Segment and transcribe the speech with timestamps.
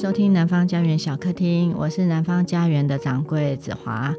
[0.00, 4.14] 收听南方家园小客厅，我是南方家园的掌柜子华。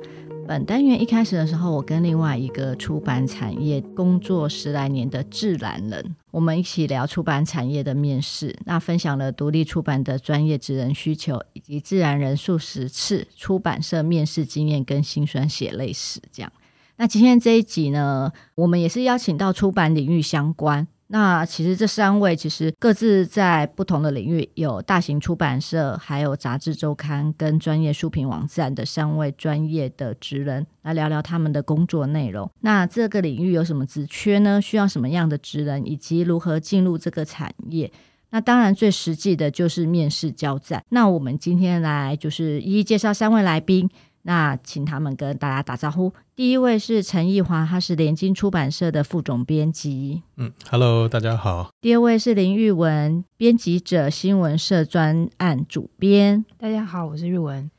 [0.46, 16.20] 本单元一开始的时候，我跟另外一个出版产业工作十来年的自然人，我们一起聊出版产业的面试，那分享了独立出版的专业职人需求，以及自然人数十次出版社面试经验跟辛酸血泪史。
[16.30, 16.52] 这样，
[16.98, 20.86] 那今天这一集呢，我们也是邀请到出版领域相关。
[21.12, 32.48] 那其实这三位其实各自在不同的领域，有大型出版社，还有杂志周刊跟专业书评网站的三位专业的职人，来聊聊他们的工作内容。
[32.62, 34.62] 那这个领域有什么职缺呢？
[34.62, 37.92] 需要什么样的职人，以及如何进入这个产业？
[38.30, 40.84] 那当然最实际的就是面试交战。
[40.90, 43.90] 那我们今天来就是一一介绍三位来宾。
[44.24, 46.14] 那请他们跟大家打招呼。
[46.36, 50.24] 第一位是陈奕华，他是联经出版社的副总编辑。
[50.38, 51.70] 嗯，Hello，大家好。
[51.82, 56.46] 第二位是林玉文，编辑者新闻社专案主编。
[56.58, 57.70] 大家好，我是玉文。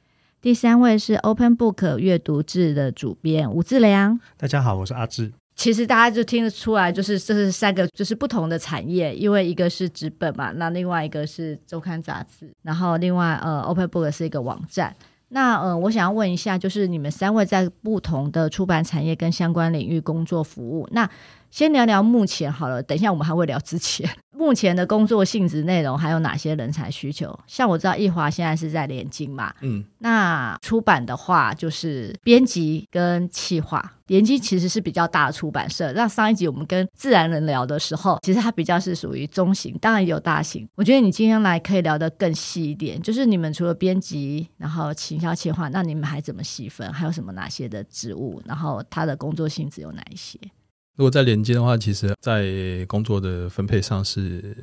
[0.40, 4.18] 第三位是 Open Book 阅读志的主编吴志良。
[4.38, 5.32] 大家好，我是阿志。
[5.54, 14.96] 其实大家就听得出来，就是这是三个就是不同的产业，因为一个是纸本嘛，那另外一个是周刊杂志，然后另外呃 Open Book 是一个网站。
[15.30, 21.08] 那呃，我想要问一下，就是你们三位在不同的出版产业跟相关领域工作服务，那
[21.50, 24.08] 先聊聊目前好了，等一下我们还会聊之前。
[24.40, 27.38] 目前的工作性质内容还有哪些人才需求？
[27.46, 33.92] 像我知道易华现在是在联经嘛，嗯，那出版的话就是编辑跟企划。
[34.06, 35.92] 联经其实是比较大的出版社。
[35.92, 40.66] 那上一集我们跟自然人聊的时候，其实它比较是属于中型，当然也有大型。
[40.74, 46.90] 我觉得你今天来可以聊得更细一点，就是你们除了编辑，然后行销企划，那你们还怎么细分？
[46.90, 48.42] 还有什么哪些的职务？
[48.46, 50.38] 然后它的工作性质有哪一些？
[51.00, 54.54] 如果在连接的话，其实，在工作的分配上是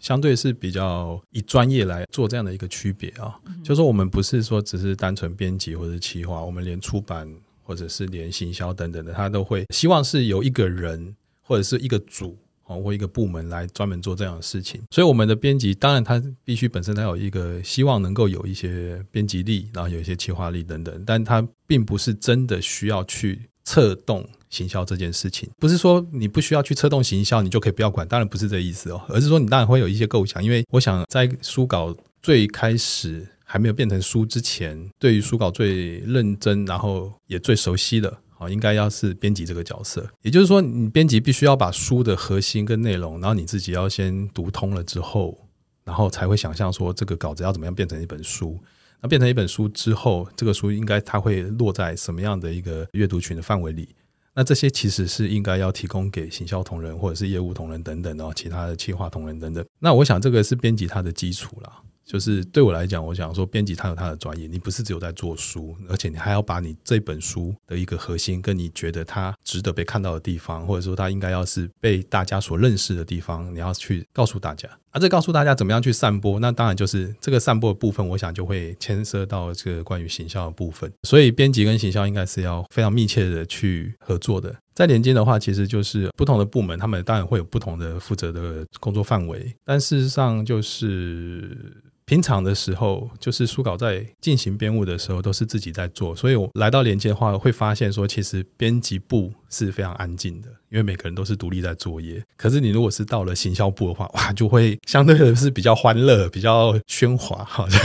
[0.00, 3.38] 相对是比较以专业来做这样的一个区别啊。
[3.46, 14.82] 嗯、就是说我们不是说只是单纯编辑或者企划，我们连出版或者是连行销等等的，他都会希望是由一个人或者是一个组啊或一个部门来专门做这样的事情。
[14.90, 24.28] 所以我们的编辑当然他必须本身他有一个希望能够有一些编辑力，然后有一些企划力等等，但他并不是真的需要去策动。
[24.54, 40.08] 行销这件事情，不是说你不需要去策动行销，你就可以不要管，当然不是这意思哦，而是说你当然会有一些构想，因为我想在书稿最开始还没有变成书之前，对于书稿最认真，然后也最熟悉的，好，应该要是编辑这个角色。
[40.22, 45.36] 也就是说，你编辑必须要把书的核心跟内容，然后你自己要先读通了之后，
[45.84, 48.58] 然后才会想象说这个稿子要怎么样变成一本书。
[49.02, 53.90] 那变成一本书之后，这个书应该它会落在什么样的一个阅读群的范围里？
[54.34, 59.64] 那这些其实是应该要提供给行销同仁或者是业务同仁等等哦，其他的企划同仁等等。
[59.78, 61.80] 那我想这个是编辑他的基础啦。
[62.04, 74.68] 就是对我来讲，我想说，编辑他有他的专业，你不是只有在做书，而且你还要把你这本书的一个核心，跟你觉得它值得被看到的地方，或者说它应该要是被大家所认识的地方，你要去告诉大家。
[74.94, 80.88] 啊、这告诉大家怎么样去散播，那当然就是这个散播的部分，我想就会牵涉到这个关于行销的部分。
[81.02, 84.54] 所以编辑跟行销应该是要非常密切的去合作的。
[84.72, 91.82] 在连接的话，其实就是不同的部门，他们当然会有不同的负责的工作范围，但事实上就是。
[92.06, 96.14] 平常的时候，就是书稿在进行编务的时候，都是自己在做。
[96.14, 102.22] 所以我来到联接的话，会发现说，其实编辑部是非常安静的，因为每个人都是独立在作业。
[102.36, 107.80] 可是你如果是到了行销部的话，哇，就会相对的是比较欢乐、比较喧哗，好像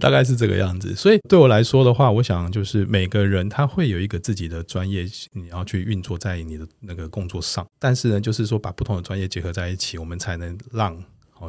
[0.00, 0.96] 大概是这个样子。
[0.96, 7.64] 所以对我来说的话，我想就是每个人他会有一个自己的专业，你要去运作在你的那个工作上。
[7.78, 11.00] 但是呢，就是说把不同的专业结合在一起，我们才能让。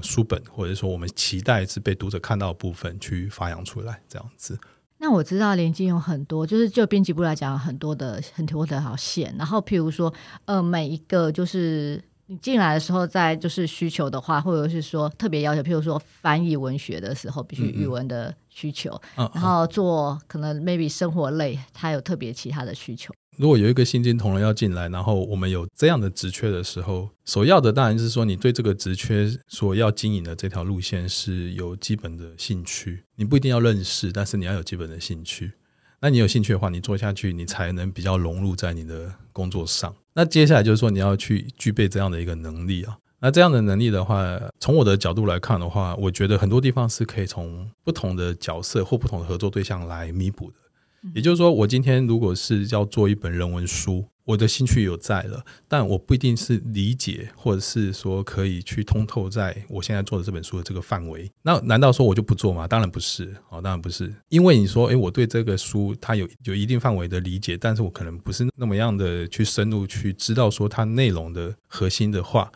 [0.01, 4.57] 书本，或者说我们期待是被读者看到的部分，去发扬出来，这样子。
[4.99, 9.35] 那我知道联经有很多，就是就编辑部来讲，很多的很多的好线。
[9.37, 10.13] 然后譬如说，
[10.45, 18.91] 呃，每一个就是你进来的时候，在就是需求的话，或者是说特别要求，譬如说翻译文学的时候，必须语文的需求。
[19.17, 19.31] 嗯嗯。
[19.33, 23.13] 然后做可能 maybe 生活类，它有特别其他的需求。
[23.37, 33.03] 如果有一个新进同仁要进来，然后我们有这样的职缺的时候，首要的当然是说，你对这个职缺所要经营的这条路线是有基本的兴趣。
[33.15, 35.53] 你不一定要认识，但是你要有基本的兴趣。
[35.99, 39.95] 那你有兴趣的话，你做下去，你才能比较融入在你的工作上。
[40.13, 42.97] 那接下来就是说，你要去具备这样的一个能力啊。
[43.19, 50.57] 那这样的能力的话，从我的角度来看的话，我觉得很多地方是可以从不同的角色或不同的合作对象来弥补的。
[51.13, 54.05] 也就是说，我今天如果是要做一本人文书。
[54.25, 61.29] 我的兴趣有在了，但我不一定是理解，或者是说可以去通透在我现在做的这本书的这个范围。
[61.41, 62.65] 那难道说我就不做吗？
[62.65, 64.13] 当然不是，哦，当然不是。
[64.29, 72.49] 因为你说，诶，我对这个书它有有一定范围的理解，但是我可能不是那么样的去深入去知道说它内容的核心的话，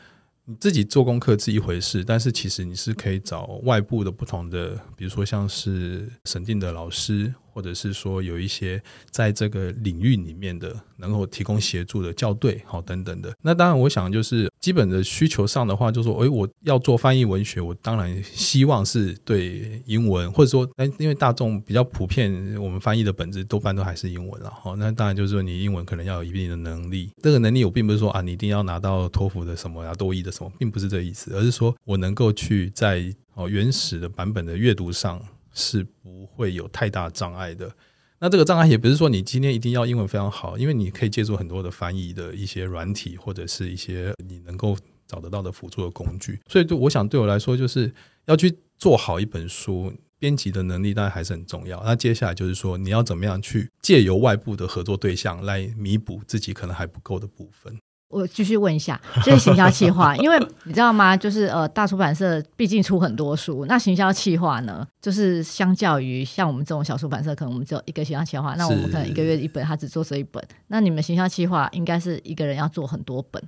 [0.45, 7.33] 你自己做功课是一回事，但是其实你是可以找外部的不同的，比如说像是审定的老师。
[7.57, 13.33] 或者是说有一些在这个领域里面的能够提供协助的校对，好等等的。
[13.41, 24.53] 那当然，我想就是基本的需求上的话，就是说，诶，我要做翻译文学，我当然希望是对英文，或者说，诶，因为大众比较普遍，我们翻译的本质多半都还是英文了。
[24.61, 27.09] 好，那当然就是说，你英文可能要有一定的能力。
[27.23, 35.19] 这个能力我并不是说啊，你一定要拿到托福的什么呀、多译的什么，并不是这个意思，而是说我能够去在哦原始的版本的阅读上。
[35.57, 37.75] 是不会有太大障碍的。
[38.19, 44.77] 那这个障碍也不是说你今天一定要英文非常好，因为你可以借助很多的翻译的一些软体，或者是一些你能够
[45.07, 46.39] 找得到的辅助的工具。
[46.47, 47.93] 所以，对我想对我来说，就是
[48.25, 51.83] 要去做好一本书，编辑的能力当然还是很重要。
[51.83, 57.77] 那接下来就是说，你要怎么样去借由外部的合作对象来弥补自己可能还不够的部分。
[58.09, 61.15] 我继续问一下，就是行销企划，因为你知道吗？
[61.15, 70.41] 就是呃，大出版社毕竟出很多书，那行销企划呢，就是相较于像我们这种小出版社，可能我们只有一个行销企划，那我们可能一个月一本，他只做这一本。
[70.67, 73.43] 那你们行销企划应该是一个人要做很多本。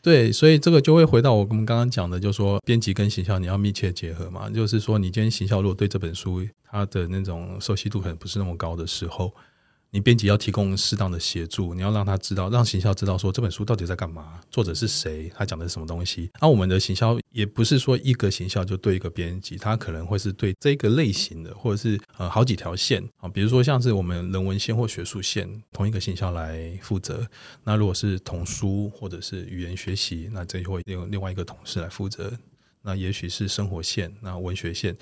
[0.00, 4.48] 对，所以这个就会回到我们刚刚讲的，就是说编辑跟行销你要密切结合嘛。
[4.48, 6.40] 就是说，你今天行销如果对这本书
[6.70, 9.34] 它的那种熟悉度可能不是那么高的时候。
[9.90, 16.30] 你编辑要提供适当的协助，你要让他知道，让行销知道说这本书到底在干嘛，作者是谁，他讲的是什么东西。
[16.42, 27.26] 那我们的行销也不是说一个行销就对一个编辑，他可能会是对这个类型的，或者是呃好几条线啊，比如说像是我们人文线或学术线，同一个行销来负责。
[27.64, 32.30] 那如果是童书或者是语言学习，那这会另另外一个同事来负责。
[32.82, 34.94] 那也许是生活线，那文学线。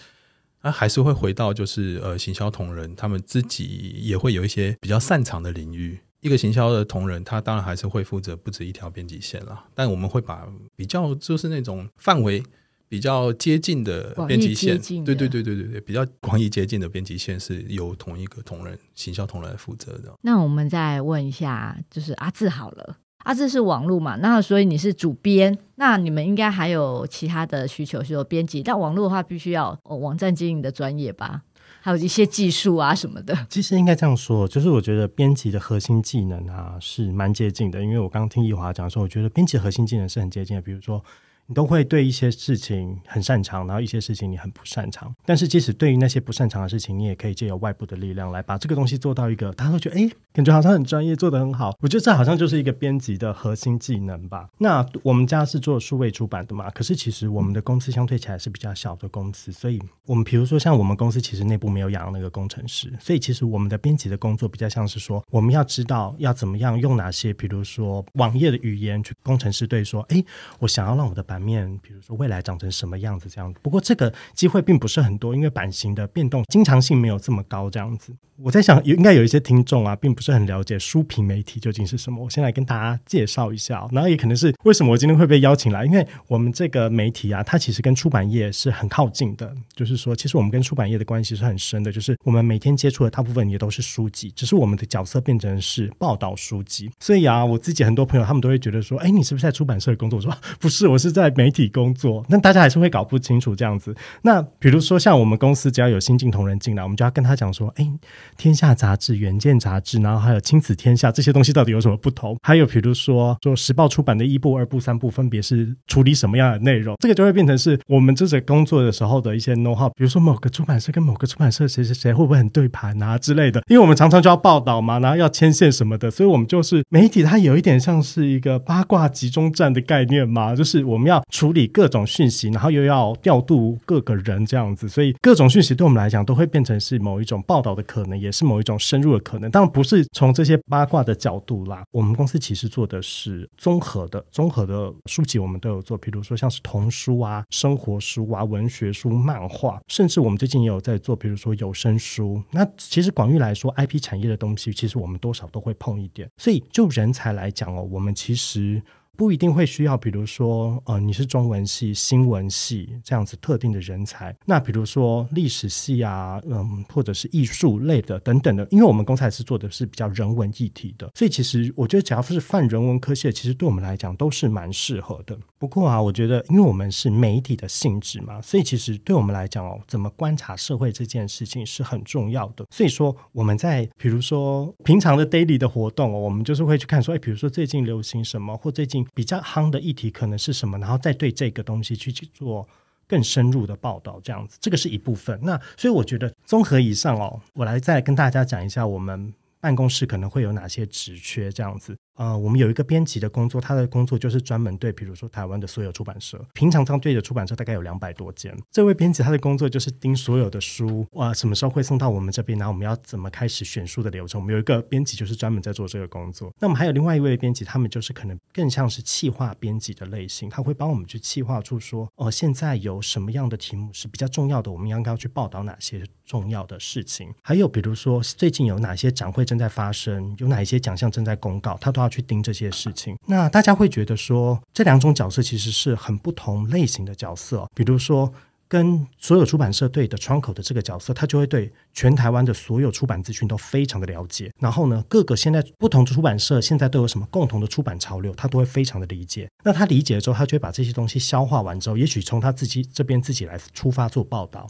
[0.63, 5.99] 那还是会回到，就是呃，行销同仁他们自己也会有一些比较擅长的领域。
[6.21, 9.65] 一个行销的同仁，他当然还是会负责不止一条编辑线啦。
[9.75, 10.45] 但我们会把
[10.75, 12.43] 比较就是那种范围
[12.89, 20.13] 比较接近的编辑线，对对对对对对，比较广义接近的编辑线是由同一个同仁行销同仁来负责的。
[20.23, 22.97] 那我们再问一下，就是阿志好了。
[23.27, 28.63] 啊，这是网络嘛，那所以你是主编，那你们应该还有其他的需求，是有编辑。
[28.63, 31.43] 但网络的话，必须要、哦、网站经营的专业吧，
[31.81, 33.37] 还有一些技术啊什么的。
[33.51, 41.03] 其实应该这样说，就是我觉得编辑的核心技能啊是蛮接近的，因为我刚刚听奕华讲说，我觉得编辑核心技能是很接近的，比如说。
[41.47, 45.15] 你都会对一些事情很擅长，然后一些事情你很不擅长。
[45.25, 51.77] 但是即使对于那些不擅长的事情，你也可以借由外部的力量来把这个东西做到一个大家都觉得哎，感觉好像很专业，做得很好。
[51.81, 54.49] 我觉得这好像就是一个编辑的核心技能吧。
[54.59, 70.25] 那我们家是做数位出版的嘛，可是其实我们的公司相对起来是比较小的公司，所以我们比如说像我们公司其实内部没有养那个工程师，所以其实我们的编辑的工作比较像是说，我们要知道要怎么样用哪些，比如说网页的语言去工程师对说，哎，
[70.59, 78.17] 我想要让我的版版面，比如说未来长成什么样子这样子，不过这个机会并不是很多，因为版型的变动经常性没有这么高这样子。
[78.39, 82.23] 我在想，有应该有一些听众啊，并不是很了解书评媒体究竟是什么。
[82.23, 89.55] 我先来跟大家介绍一下，然后也可能是为什么我今天会被邀请来，因为我们这个媒体啊，它其实跟出版业是很靠近的。
[89.75, 91.91] 就是说，其实我们跟出版业的关系是很深的。
[91.91, 96.91] 就是我们每天接触的大部分也都是书籍，只是我们的角色变成是报道书籍。
[97.01, 100.19] 所以啊，我自己很多朋友他们都会觉得说，哎，你是不是在出版社工作？
[100.19, 102.23] 我说不是，我是在在媒体工作。
[102.29, 103.97] 那大家还是会搞不清楚这样子。
[104.21, 107.91] 那比如说像我们公司，只要有新进同仁进来，我们就要跟他讲说，哎，
[108.37, 109.07] 天下杂志。
[109.07, 112.37] 是远见杂志，然后还有亲子天下这些东西到底有什么不同？
[112.43, 116.97] 还有比如说，说时报出版的一部、二部、三部分别是处理什么样的内容？
[116.99, 119.89] 这个就会变成是我们这在工作的时候的一些 know how。
[119.91, 123.63] 比如说某个出版社跟某个出版社谁谁谁会不会很对盘啊之类的？
[123.69, 138.77] 因为我们常常就要报道嘛，然后要牵线什么的，所以我们就是媒体，它有一点像是一个八卦集中站的概念嘛，就是我们要处理各种讯息，然后又要调度各个人这样子，所以各种讯息对我们来讲都会变成是某一种报道的可能，也是某一种。
[138.79, 141.83] 深入的可能，当然不是从这些八卦的角度啦。
[141.91, 152.41] 我们公司其实做的是综合的，综合的书籍我们都有做，比如说像是童书啊、生活书啊、文学书、漫画，甚至我们最近也有在做，比如说有声书。
[152.53, 156.29] 那其实广义来说，IP 产业的东西，其实我们多少都会碰一点。
[156.37, 158.81] 所以就人才来讲哦，我们其实。
[159.17, 164.37] 不一定会需要，比如说呃，你是中文系、新闻系这样子特定的人才。
[164.45, 175.39] 那比如说历史系啊，嗯，或者是艺术类的等等的，因为我们公司还是做的是比较人文议题的，所以其实我觉得，只要是泛人文科系，其实对我们来讲都是蛮适合的。
[175.59, 182.67] 不过啊，我觉得，因为我们是媒体的性质嘛，所以其实对我们来讲哦，怎么观察社会这件事情是很重要的。
[182.71, 192.69] 所以说，我们在比如说平常的 daily 的活动哦，我们就是会去看说，哎，比如说最近流行什么，或最近比较夯的议题可能是什么，然后再对这个东西去去做
[193.07, 195.39] 更深入的报道，这样子，这个是一部分。
[195.43, 201.97] 那所以我觉得，综合以上哦，我来再跟大家讲一下我们办公室可能会有哪些职缺，这样子。
[202.17, 208.57] 呃，我们有一个编辑的工作，他的工作就是专门对，比如说台湾的所有出版社，平常这样对的出版社大概有两百多间。
[208.71, 214.41] 这位编辑他的工作就是盯所有的书，哇，什么时候会送到我们这边，然后我们要怎么开始选书的流程。
[214.41, 216.53] 我们有一个编辑就是专门在做这个工作。
[216.59, 227.33] 那么还有另外一位编辑，他们就是可能更像是企划编辑的类型，他会帮我们去企划出说，哦、现在有什么样的题目是比较重要的，我们应该要去报道哪些重要的事情。
[227.43, 232.87] 还有比如说最近有哪些展会正在发生，有哪一些奖项正在公告，他都要要去盯这些事。
[232.95, 237.69] 情，那大家会觉得说，这两种角色其实是很不同类型的角色。
[237.75, 238.33] 比如说，
[238.69, 244.51] 跟所有出版社对的窗口的这个角色，他就会对全台湾的所有出版资讯都非常的了解。
[244.59, 249.49] 然后呢，各个现在不同的出版社现在都有什么共同的出版潮流，他都会非常的理解。
[249.63, 254.69] 那他理解了之后，他就会把这些东西消化完之后，也许从他自己这边自己来出发做报道。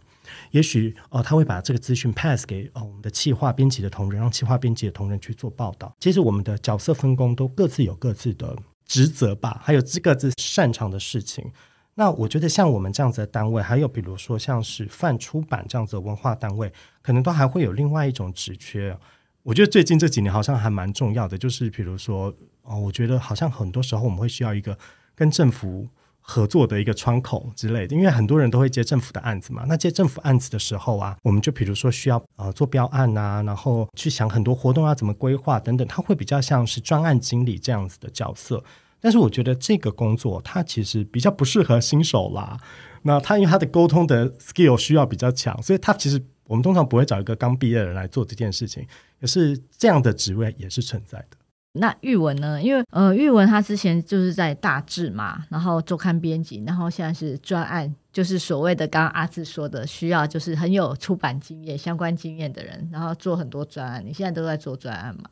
[0.51, 5.95] 也许哦，他会把这个资讯 pass 给哦我们的企划编辑的同仁，让企划编辑的同仁去做报道。
[6.01, 11.53] 其实我们的角色分工都各自有各自的职责吧，还有各自擅长的事情。
[11.95, 18.97] 那我觉得像我们这样子的单位，还有比如说像是泛出版这样子的文化单位，可能都还会有另外一种职缺。
[19.43, 24.79] 我觉得最近这几年好像还蛮重要的，就是比如说哦，我觉得好像很多时候我们会需要一个
[25.15, 25.89] 跟政府。
[26.29, 29.65] 合作的一个窗口之类的，因为很多人都会接政府的案子嘛。
[29.69, 38.63] 那接政府案子的时候啊，我们就比如说需要呃做标案啊，然后去想很多活动要怎么规划等等，它会比较像是专案经理这样子的角色。
[39.01, 42.59] 但是我觉得这个工作它其实比较不适合新手啦。
[43.03, 48.85] 那他因为他的沟通的 skill 需要比较强，所以他其实我们通常不会找一个刚毕业的人来做这件事情。
[49.21, 51.37] 可是这样的职位也是存在的。
[51.79, 52.63] 那玉文呢？
[52.63, 64.03] 因为呃，玉文他之前就是在大志嘛，然后周刊编辑，然后现在是专案，就是所谓的刚刚阿志说的，需要就是很有出版经验、相关经验的人，然后做很多专案。
[64.05, 65.25] 你现在都在做专案嘛？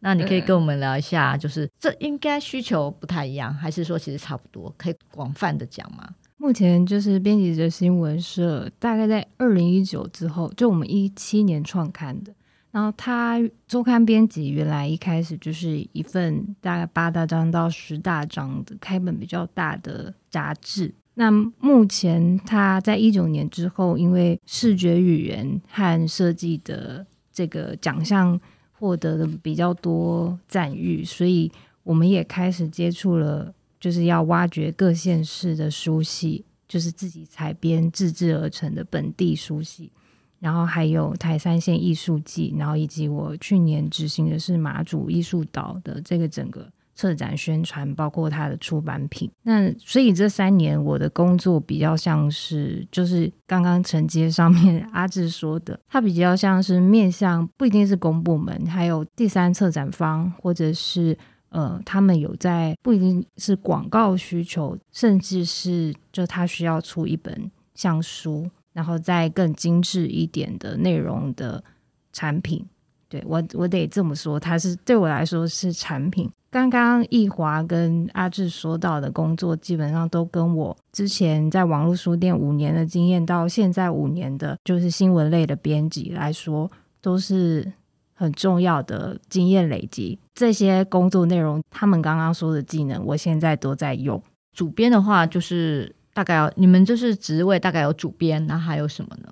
[0.00, 4.72] 那你可以跟我们聊一下，就是这应该需求不太一样，还是说其实差不多？
[4.76, 6.08] 可以广泛的讲吗？
[6.36, 12.32] 目前就是编辑者新闻社，大概在二零一九之后，就我们一七年创刊的。
[12.76, 20.94] 然后他周刊编辑原来一开始就是一份大概八大张到十大张的开本比较大的杂志。
[21.14, 28.38] 那目前他在一九年之后，因为视觉语言和设计的这个奖项
[28.72, 31.50] 获得的比较多赞誉，所以
[31.82, 39.90] 我们也开始接触了，就是要挖掘各县市的书系，就是自己采编自制而成的本地书系。
[40.38, 49.30] 然后还有台三线艺术季，然后以及我去年执行的是马祖艺术岛的这个整个策展宣传，包括它的出版品。
[49.42, 61.16] 那所以这三年我的工作比较像是，就是刚刚承接上面阿志说的，它比较像是面向不一定是公部门，还有第三策展方，或者是
[61.48, 68.48] 呃他们有在不一定是广告需求，甚至是就他需要出一本像书。
[68.76, 71.64] 然后再更精致一点的内容的
[72.12, 72.62] 产品，
[73.08, 76.30] 对，我我得这么说，它是对我来说是产品。
[76.50, 87.72] 刚刚易华跟阿志说到的工作，基本上都跟我之前在网络书店五年的经验，到现在五年的，就是新闻类的编辑来说，都是
[88.12, 90.18] 很重要的经验累积。
[90.34, 94.22] 这些工作内容，他们刚刚说的技能，我现在都在用。
[94.52, 95.95] 主编的话就是。
[96.16, 99.30] 大概有你们就是职位大概有主编，那还有什么呢？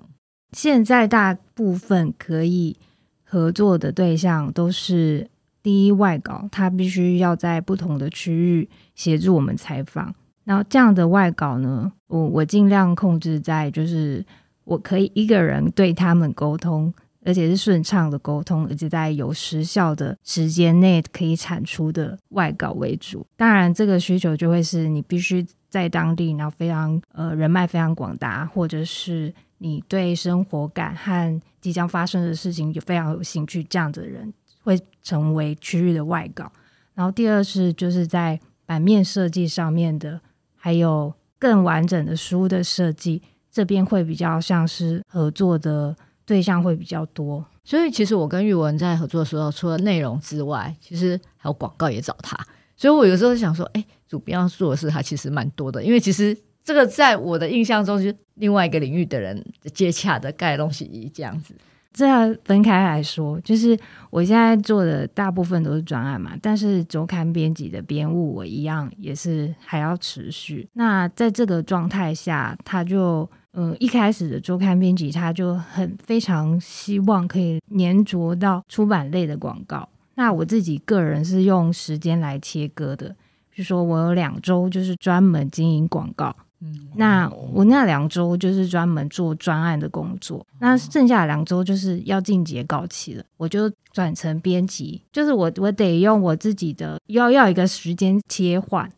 [0.51, 2.77] 现在大部分可以
[3.23, 5.27] 合作的对象都是
[5.63, 10.13] 第一外稿，他必须要在不同的区域协助我们采访。
[10.43, 14.23] 然后这样的外稿呢，我我尽量控制在就是
[14.63, 23.25] 我可以一个人对他们沟通，而且是顺畅的沟通，而且在有时效的时间内可以产出的外稿为主。
[23.35, 25.43] 当然，这个需求就会是你必须。
[25.75, 36.49] 在当地，然后非常呃人脉非常广大，或者是你对生活感和即将发生的事情就非常有兴趣，这样子的人会成为区域的外稿。
[36.93, 40.21] 然后第二是就是在版面设计上面的，
[40.55, 45.93] 还有更完整的书的设计，这边会比较像是合作的
[46.25, 47.45] 对象会比较多。
[47.65, 52.37] 所以其实我跟玉文在合作的时候，除了内容之外，其实还有广告也找他。
[52.75, 61.53] 所以我有时候想说，哎，主编要做的事还其实蛮多的，因为其实这个在我的印象中，就是另外一个领域的人接洽的盖东西这样子。
[61.97, 63.79] 这样分开来说，就是
[64.09, 70.67] 我现在做的大部分都是专案嘛，但是周刊编辑的编务我一样也是还要持续。
[70.73, 79.87] 那在这个状态下，他就嗯一开始的周刊编辑他就很非常希望可以黏着到出版类的广告。
[80.15, 83.09] 那我自己个人是用时间来切割的，
[83.49, 86.35] 比如说我有两周就是专门经营广告。
[86.61, 98.89] 嗯那我那两周就是专门做专案的工作，那剩下的两周就是要进截稿期了，我就转成编辑，就是我我得用我自己的要要一个时间切换，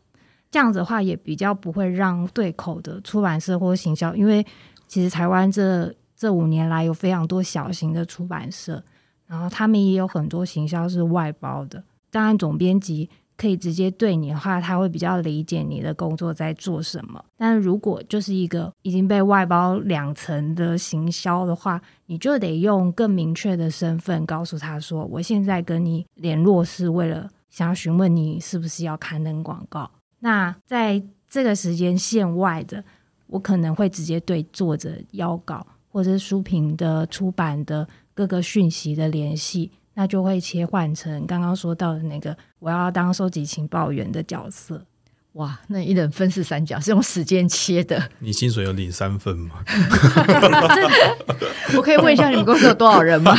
[0.52, 4.46] 这样子的话也比较不会让对口的出版社或行销，因为
[4.86, 8.82] 其实台湾这这五年来有非常多小型的出版社，
[9.28, 13.08] 然后他们也有很多行销是外包的，当然总编辑。
[13.40, 17.24] 可以直接对你的话，他会比较理解你的工作在做什么。
[17.36, 32.82] 但如果就是一个已经被外包两层的行销的话，你就得用更明确的身份告诉他说：“我现在跟你联络是为了想要询问你是不是要刊登广告。”那在这个时间线外的，
[33.28, 37.86] 我可能会直接对作者邀稿，或者是书评的出版的
[38.18, 39.70] 各个讯息的联系。
[39.94, 44.80] 那就会切换成刚刚说到的那个，我要当收集情报员的角色。
[45.32, 48.00] 哇，那一人分饰三角，是用时间切的。
[48.18, 49.56] 你薪水有领三份吗？
[51.76, 53.34] 我可以问一下你们公司有多少人吗？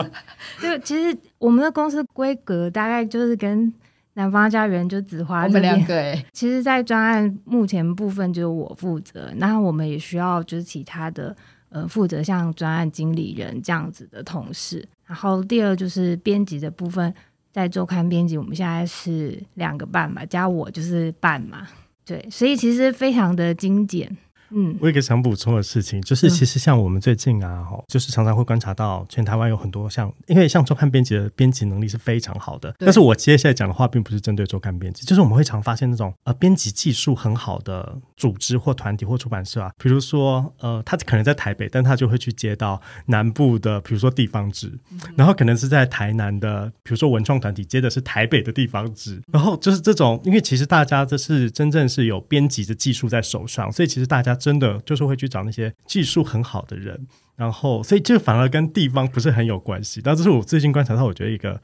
[0.60, 3.72] 就其实我们的公司规格大概就是跟
[4.12, 6.22] 南方家园就只花我们两个哎。
[6.34, 11.34] 其实，在专案目前部分就是我负责，那我们也需要就是其他的。
[11.74, 17.12] 呃，负责像专案经理人这样子的同事，然后第二就是编辑的部分，
[17.50, 21.66] 在周刊编辑，我们现在是两个半嘛，加我就是半嘛，
[22.06, 24.16] 对，所以其实非常的精简。
[24.54, 32.72] 嗯，我有一个想补充的事情，就是其实像我们最近啊，嗯、就是常常会观察到全台湾有很多像，因为像周刊编辑的编辑能力是非常好的。
[32.78, 54.38] 但是我接下来讲的话，并不是针对周刊编辑，就是我们会常发现那种呃编辑技术很好的组织或团体或出版社啊，比如说呃，他可能在台北，但他就会去接到南部的，比如说地方志，嗯、然后可能是在台南的，比如说文创团体接的是台北的地方志，然后就是这种，因为其实大家这是真正是有编辑的技术在手上，所以其实大家。
[54.44, 60.02] 真的就是会去找那些技术很好的人，然后所以这反而跟地方不是很有关系。
[60.04, 61.58] 但这是我最近观察到，我觉得一个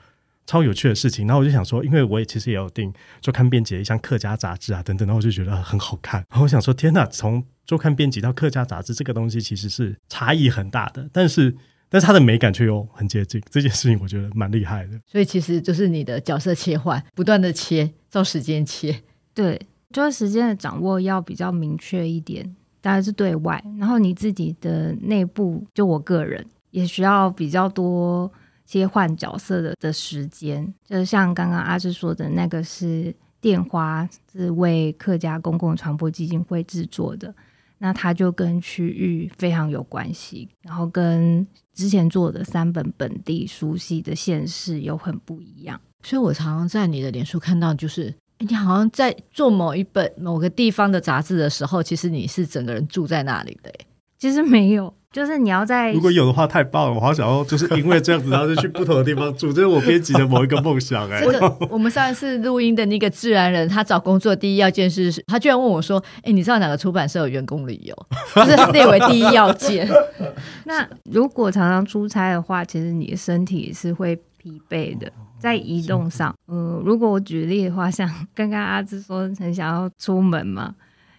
[0.47, 1.27] 超有趣的事情。
[1.27, 2.91] 然后我就想说，因为我也其实也有订
[3.21, 6.25] 周刊编辑，像客家杂志啊等等，然后我就觉得很好看。
[6.31, 11.55] 然 后我想说，天哪，从周刊编辑到客家杂志这个东西其实是差异很大的，但是
[11.91, 13.43] 但是它的美感却又很接近。
[13.51, 14.99] 这件事情我觉得蛮厉害的。
[15.07, 19.03] 所以其实就是你的角色切换，不断的切，照时间切。
[19.35, 19.61] 对，
[19.93, 22.57] 就是时间的掌握要比较明确一点。
[22.81, 28.31] 当然是对外，然后你自己的内部，就我个人也需要比较多
[28.65, 30.73] 切换角色的的时间。
[30.85, 37.35] 就是像刚刚阿志说的那个是电花，是为客家公共传播基金会制作的，
[37.79, 45.81] 那它就跟区域非常有关系，然后跟之前做的三本本地熟悉的县市有很不一样。
[46.03, 48.15] 所以我常常在你的脸书看到，就是。
[48.47, 53.71] 你好像在做某一本某个地方的杂志的时候，其实你是整个人住在那里的。
[54.19, 55.93] 其实没有，就是你要在。
[55.93, 56.95] 如果有的话，太棒了！
[56.95, 61.11] 我好想要，就是因为这样子，然后就去不同的地方住，这是我编辑的某一个梦想。
[61.11, 67.95] 哎，这个我们上一次录音的那个自然人，他找工作第一要件是，他居然问我说：“哎，你知道哪个出版社有员工旅游？”
[68.37, 69.89] 就是列为第一要件。
[70.65, 75.13] 那如果常常出差的话，其实你的身体是会疲惫的。
[75.39, 80.75] 在移动上，嗯、呃，如果我举例的话，像刚刚阿志说很想要出门嘛，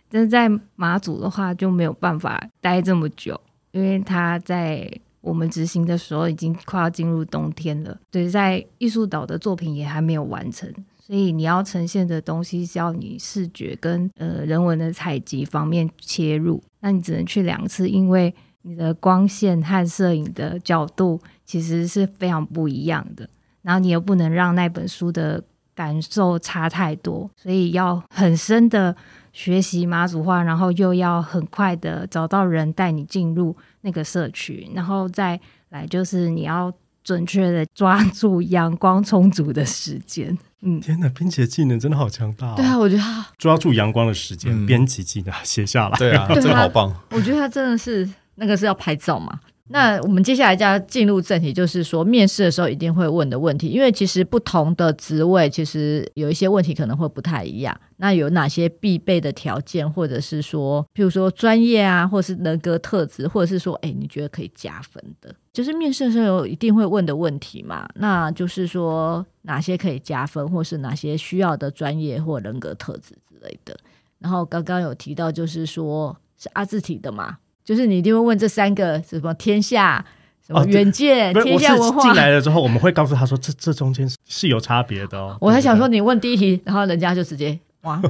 [0.09, 3.39] 但是在马祖的话就没有办法待这么久，
[3.71, 21.19] 因为他在我们执行的时候已经快要进入冬天了，对，在艺术岛的作品也还没有完成，所以你要呈现的东西是要你视觉跟呃人文的采集方面切入，那你只能去两次，因为你的光线和摄影的角度
[21.51, 23.29] 其实是非常不一样的。
[23.61, 25.43] 然后你又不能让那本书的
[25.75, 28.95] 感受差太多，所以要很深的
[29.33, 35.37] 学习马祖话，然后又要很快的找到人带你进入那个社区，然后再
[35.71, 36.71] 来就是你要
[37.03, 40.37] 准确的抓住阳光充足的时间。
[40.61, 42.53] 嗯，天哪，编辑的技能真的好强大、哦。
[42.55, 45.97] 对啊，我觉得他抓住阳光的时间，嗯、编辑技能 写下来。
[45.97, 46.95] 对啊，真的好棒。
[47.11, 49.39] 我觉得他真的是那个是要拍照嘛。
[49.71, 57.79] 那我们接下来就要进入正题，就是说面试的时候一定会问的问题，因为其实不同的职位，其实有一些问题可能会不太一样。
[57.97, 67.87] 那有哪些必备的条件，或者是说，譬如说专业啊，或是人格特质，或者是说，哎，你觉得可以加分的，就是面试的时候一定会问的问题嘛？
[67.95, 73.77] 那就是说哪些可以加分，或是哪些需要的专业或人格特质之类的。
[74.19, 77.37] 然后刚刚有提到，就是说是阿字体的嘛？
[77.71, 80.03] 就是你一定会问这三个什么天下、
[80.45, 82.01] 什么远见、哦、天下文化。
[82.01, 85.37] 进来了之后，我们会告诉他说，这这中间是有差别的哦。
[85.39, 88.01] 我还想说，你问第一题，然后人家就直接哇，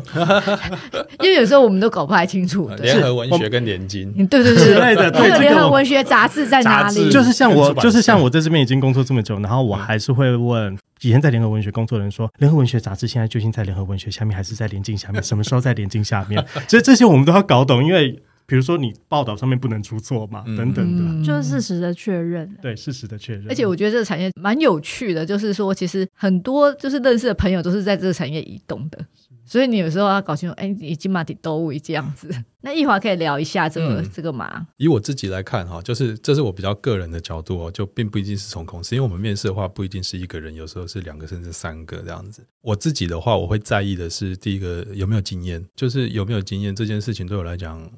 [1.22, 2.68] 因为有时候我们都搞不太清楚。
[2.82, 5.12] 联合文学跟联经，对对对之类的。
[5.12, 7.12] 对，联合文学杂志在哪里？
[7.12, 15.22] 就是像我，就是像我在这边已经工作这么久，然后我还是会问以前在联合文学工作的人说，联合文学杂志现在究竟在联合文学下面，还是在联经下面？
[15.22, 16.44] 什么时候在联经下面？
[16.68, 18.20] 所以这些我们都要搞懂，因为。
[18.46, 20.44] 比如说，你报道上面不能出错嘛？
[20.46, 22.54] 嗯、等等的，嗯、就是事实的确认。
[22.62, 23.46] 对，事实的确认。
[23.48, 29.06] 而且我觉得这个产业蛮有趣的，就是说，其实很多就是认识的朋友都是在这个产业移动的，
[29.46, 32.30] 所以你有时候要搞清楚，哎，你金马底都位这样子。
[32.64, 34.68] 那易华可以聊一下这个、嗯、这个吗？
[34.78, 42.46] 以我自己来看哈，就是这是我比较个人的角度哦，就并不一定是从公司，因为我们面试的话不一定是一个人，有时候是两个甚至三个这样子。
[42.62, 47.90] 我自己的话，我会在意的是第一个有没有经验，就是有没有经验这件事情对我来讲。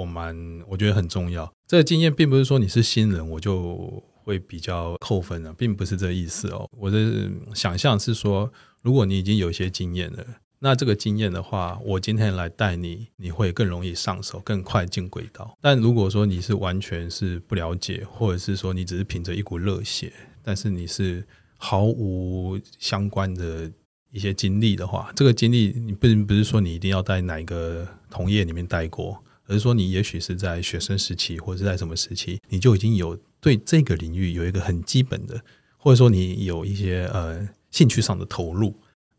[0.00, 0.34] 我蛮
[0.66, 6.66] 我觉得很重要，这个经验并不是说你是新人我就会比较扣分了，并不是这个意思哦。
[6.72, 10.24] 我的想象是说，如果你已经有一些经验了，
[10.60, 15.54] 那这个经验的话，我今天来带你，你会更容易上手，更快进轨道。
[15.60, 20.10] 但如果说你是完全是不了解，或者是说你只是凭着一股热血，
[20.42, 21.26] 但是你是
[21.58, 23.70] 毫无相关的
[24.10, 29.22] 一些经历的话，这个经历你并不是说你一定要在哪个同业里面带过。
[29.50, 35.42] 而是说，你也许是在学生时期，或者是在什么时期，你就已经有对这个领域有一个很基本的，
[35.76, 38.72] 或者说你有一些呃兴趣上的投入。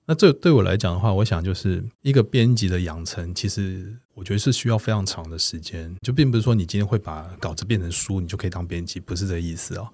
[0.06, 5.94] 那这对我来讲的话，我想就是一个编辑的养成，其实我觉得是需要非常长的时间。
[6.02, 9.90] 就并不是说你今天会把稿子变成书，你就可以当编辑，不是这个意思哦。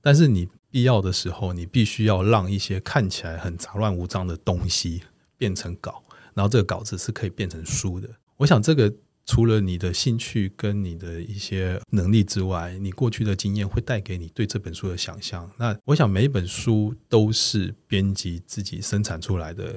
[0.00, 5.02] 但是你必要的时候，你必须要让一些看起来很杂乱无章的东西
[5.36, 8.08] 变成稿，然后这个稿子是可以变成书的。
[8.38, 8.90] 我想这个。
[9.26, 15.50] 除了你的兴趣跟你的一些能力之外，你过去的经验会带给你对这本书的想象。
[15.58, 19.74] 那我想每一本书都是编辑自己生产出来的，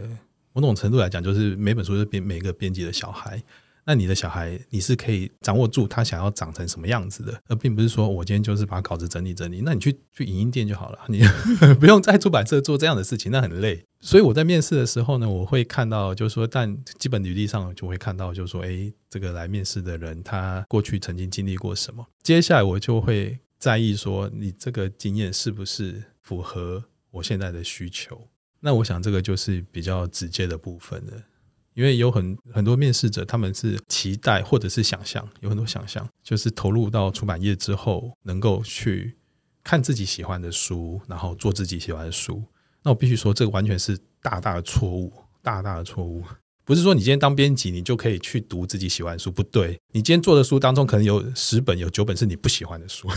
[0.53, 3.41] 某种程度来讲，就是每本书是编每个编辑的小孩。
[3.87, 9.61] 那你的小孩，你是可以掌握住他想要长成什么样子的，而并不是说我今天就是把稿子整理整理。
[9.61, 11.21] 那你去去影音店就好了，你
[11.79, 13.85] 不用在出版社做这样的事情，那很累。
[14.01, 22.05] 所以我在面试的时候呢，我会看到，就是说，但基本履历上就会看到，就是说，诶，这个来面试的人他过去曾经经历过什么。
[22.21, 28.27] 接下来我就会在意说，你这个经验是不是符合我现在的需求？
[28.59, 31.13] 那我想这个就是比较直接的部分了。
[31.77, 39.15] 因为有很很多面试者，他们是期待或者是想象，有很多想象，就是投入到出版业之后，能够去
[39.63, 42.43] 看自己喜欢的书，然后做自己喜欢的书。
[42.81, 45.13] 那我必须说，这个完全是大大的错误，
[45.43, 46.23] 大大的错误。
[46.67, 49.79] 不是说你今天当编辑，你就可以去读自己喜欢的书，不对。
[49.93, 53.07] 你今天做的书当中，可能有十本，有九本是你不喜欢的书。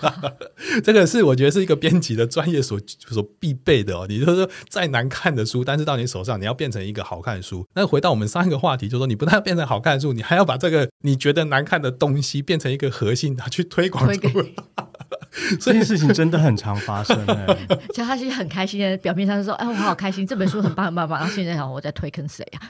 [0.82, 4.06] 这个是我觉得是一个编辑的专业所所必备的哦。
[4.08, 7.66] 你就是，再难看的书，但是到你手上，你要变成一个好看的书。
[7.74, 14.44] 那回到我们上一个话题，就是说，你不但要变成好看的书，你还要把这个你觉得难看的东西变成一个核心，拿去推广出来。
[15.60, 17.56] 这件事情真的很常发生 哎、
[17.90, 21.18] 其实他其实很开心的，表面上是说，哎，我好开心，这本书很棒很棒棒。
[21.18, 22.62] 然后现在想，我在推坑谁啊？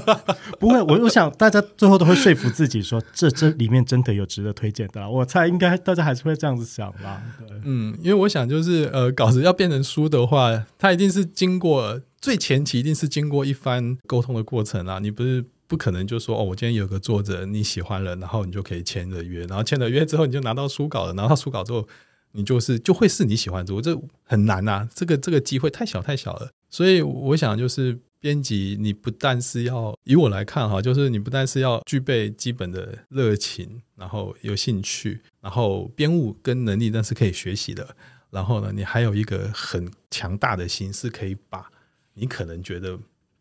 [0.58, 5.08] 不会，我我想大家最后都会说服自己说，这这里面真的有值得推荐的。
[5.08, 7.22] 我猜应该大家还是会这样子想吧。
[7.38, 14.98] 对，嗯，因为我想就是呃，稿子要变成书的话，它一定是经过最前期，一定是经过一番沟通的过程啊。
[14.98, 21.88] 你不是不可能就说哦，我今天有个作者你喜欢了，然后你就可以签了约，然后签了约之后你就拿到书稿了，拿到书稿之后。
[22.32, 37.96] 你就是就会是你喜欢的，我这很难呐、啊，这个这个机会太小太小了，所以我想就是编辑，你不但是要以我来看哈，就是你不但是要具备基本的热情，然后有兴趣，然后编务跟能力那是可以学习的，
[38.30, 41.70] 然后呢，你还有一个很强大的心，是可以把
[42.12, 42.98] 你可能觉得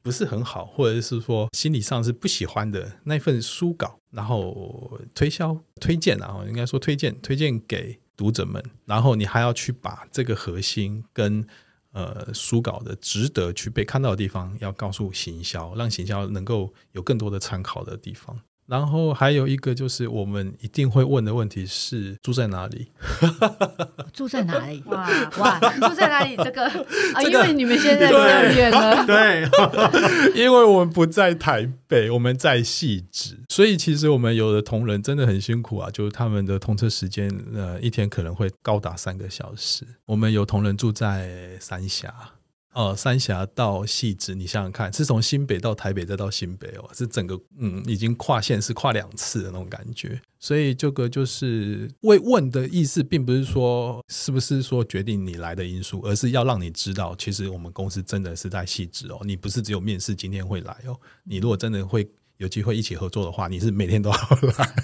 [0.08, 8.00] 不是很好，或者是说心理上是不喜欢的那份书稿，然后推销推荐啊，应该说推荐推荐给。
[8.18, 11.46] 读者们，然后你还要去把这个核心跟
[11.92, 18.40] 呃书稿的值得去被看到的地方，要告诉行销，让行销能够有更多的参考的地方。
[18.68, 22.88] 然后还有一个就是，我们一定会问的问题是住在哪里？
[24.14, 24.84] 住在哪里？
[24.88, 25.08] 哇
[25.40, 26.36] 哇，住在哪里？
[26.38, 26.66] 这个
[27.14, 29.06] 啊，因为你们现在比较远了。
[29.06, 29.50] 对，
[30.36, 39.86] 因为我们不在台北，我们在汐止，所以其实我们有的同仁真的很辛苦啊，就是他们的通车时间，呃，一天可能会高达三个小时。
[40.06, 42.14] 我们有同仁住在三峡。
[42.78, 50.22] 哦，三峡到汐止，你想想看，是从新北到台北再到新北哦，是整个嗯，已经跨线是跨两次的那种感觉。
[50.38, 64.18] 所以这个就是慰问的意思，并不是说是不是说决定你来的因素，而是要让你知道，其实我们公司真的是在汐止哦，你不是只有面试今天会来哦，你如果真的会有机会一起合作的话，你是每天都要
[64.60, 64.76] 来。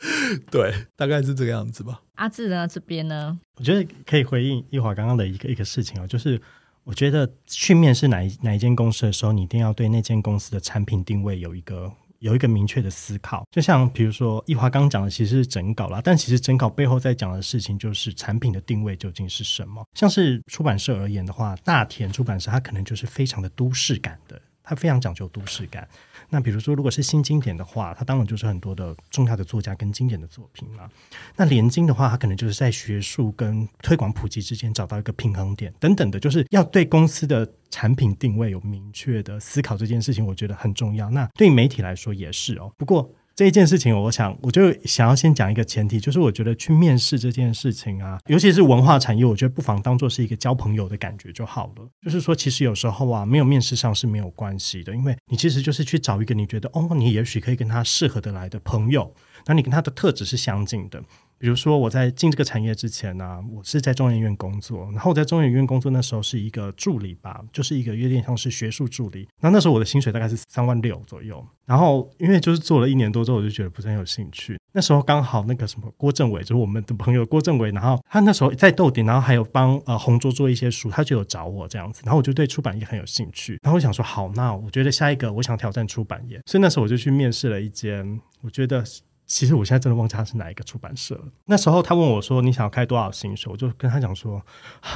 [0.50, 2.00] 对，大概是这个样子吧。
[2.14, 2.66] 阿志呢？
[2.66, 3.38] 这边呢？
[3.56, 6.40] 我觉得可以回应一华刚刚的一个一个事情哦，就是
[6.84, 13.44] 我觉得去面试哪一哪一间公司的时候，你一定要对那间公司的产品定位有一个有一个明确的思考。
[13.50, 19.84] 就像比如说一华刚刚讲的，其实是整稿啦，但其实整稿背后在讲的事情就是产品的定位究竟是什么。
[19.94, 25.88] 像是出版社而言的话，大田出版社它可能就是非常的都市感的，它非常讲究都市感。
[26.30, 30.88] 那比如说，如果是新经典的话，它当然就是很多的重要的作家跟经典的作品嘛。
[31.36, 41.10] 那连经的话，它可能就是在学术跟推广普及之间找到一个平衡点等等的，就是要对公司的产品定位有明确的思考，这件事情我觉得很重要。
[41.10, 42.72] 那对媒体来说也是哦。
[42.76, 43.10] 不过。
[43.38, 51.88] 这一件事情，我想我就想要先讲一个前提，就是我觉得去面试这件事情啊，尤其是文化产业，我觉得不妨当做是一个交朋友的感觉就好了。
[52.02, 59.14] 就是说，其实有时候啊，没有面试上是没有关系的，因为你其实就是去找一个你觉得哦，你也许可以跟他适合的来的朋友，
[59.46, 61.00] 那你跟他的特质是相近的。
[61.38, 69.28] 比如说我在进这个产业之前呢、我是在中研院工作，然后我在中研院工作那时候是一个助理吧，就是一个有点像是学术助理。
[69.40, 74.58] 那那时候我的薪水大概是三万六左右，然后因为就是做了一年多之后，我就觉得不是很有兴趣。
[74.72, 88.84] 那时候刚好那个什么郭政委，就是我们的朋友郭政委，然后他那时候在逗点，然后还有帮呃红桌做一些书，他就有找我这样子，然后我就对出版业很有兴趣，然后我想说好，那我觉得下一个我想挑战出版业，所以那时候我就去面试了一间，我觉得。
[89.28, 91.24] 其实我现在真的忘记他是哪一个出版社了。
[91.44, 94.42] 那时候他问我说：“你想要开多少薪水？”我就跟他讲说：“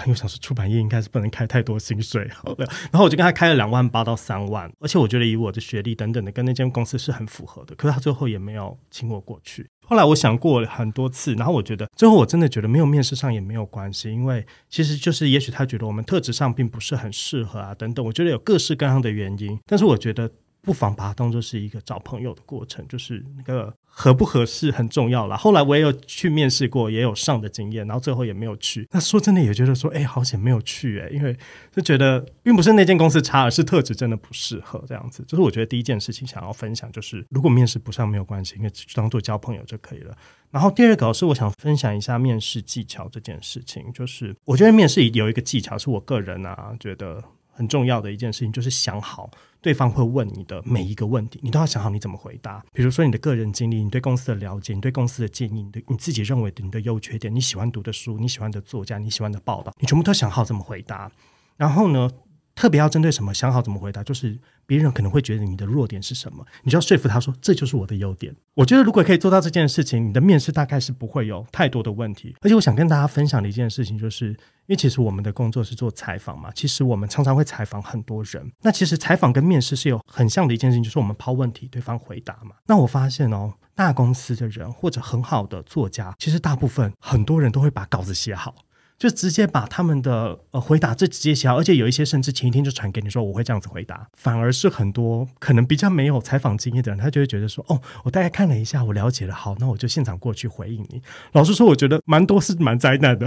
[0.07, 7.75] 因为想说出版业应该是不能开太多薪水。”好的，然后我就跟他开了两万八到三万，而且我觉得以我的学历等等的，跟那间公司是很符合的。
[7.75, 9.69] 可是他最后也没有请我过去。
[9.85, 18.03] 后来我想过很多次，然后我觉得最后我真的觉得没有面试上也没有关系，因为其实就是也许他觉得我们特质上并不是很适合啊等等。
[18.03, 20.31] 我觉得有各式各样的原因，但是我觉得。
[20.65, 25.37] 不妨把它当做是一个找朋友的过程，就是那个合不合适很重要啦。
[25.37, 28.89] 后来我也有去面试过，也有上的经验，然后最后也没有去。
[28.91, 31.37] 那说真的，也觉得说，哎，好险没有去哎，因为
[31.71, 35.23] 就觉得并不是那间公司差，而是特质真的不适合这样子。
[35.29, 40.17] 就是我觉得第一件事情想要分享，就是如果面试不上没有关系，因为当做交朋友就可以了。
[40.51, 49.31] 然后第二个是我想分享一下面试技巧这件事情，就是我觉得面试有一个技巧，是我个人啊觉得很重要的一件事情，就是想好。
[49.61, 52.61] 对方会问你的每一个问题，你都要想好你怎么回答。
[52.73, 61.09] 比如说你的个人经历、你对公司的了解、你对公司的建议、你的你自己认为的你的优缺点、你喜欢读的书、你喜欢的作家、你喜欢的报道，你全部都想好怎么回答。
[61.57, 62.11] 然后呢，
[62.57, 64.41] 特别要针对什么，想好怎么回答，就是。
[64.73, 68.35] 别人可能会觉得你的弱点是什么，你就要说服他说，这就是我的优点。
[68.55, 72.35] 我觉得如果可以做到这件事情，你的面试大概是不会有太多的问题。
[72.41, 74.37] 而且我想跟大家分享的一件事情，就是因
[74.69, 78.51] 为其实我们的工作是做采访嘛，其实我们常常会采访很多人。
[78.63, 82.57] 那其实采访跟面试是有很像的一件事情，就是我们抛问题，对方回答嘛。
[82.67, 88.55] 那我发现哦，大公司的人或者很好的作家，其实大部分很多人都会把稿子写好。
[89.03, 101.03] 就直接把他们的呃回答这直接写好，而且有一些甚至前一天就传给你说我会这样子回答，反而是很多可能比较没有采访经验的人，他就会觉得说哦，我大概看了一下，我了解了，好，那我就现场过去回应你。
[101.33, 103.27] 老实说，我觉得蛮多是蛮灾难的。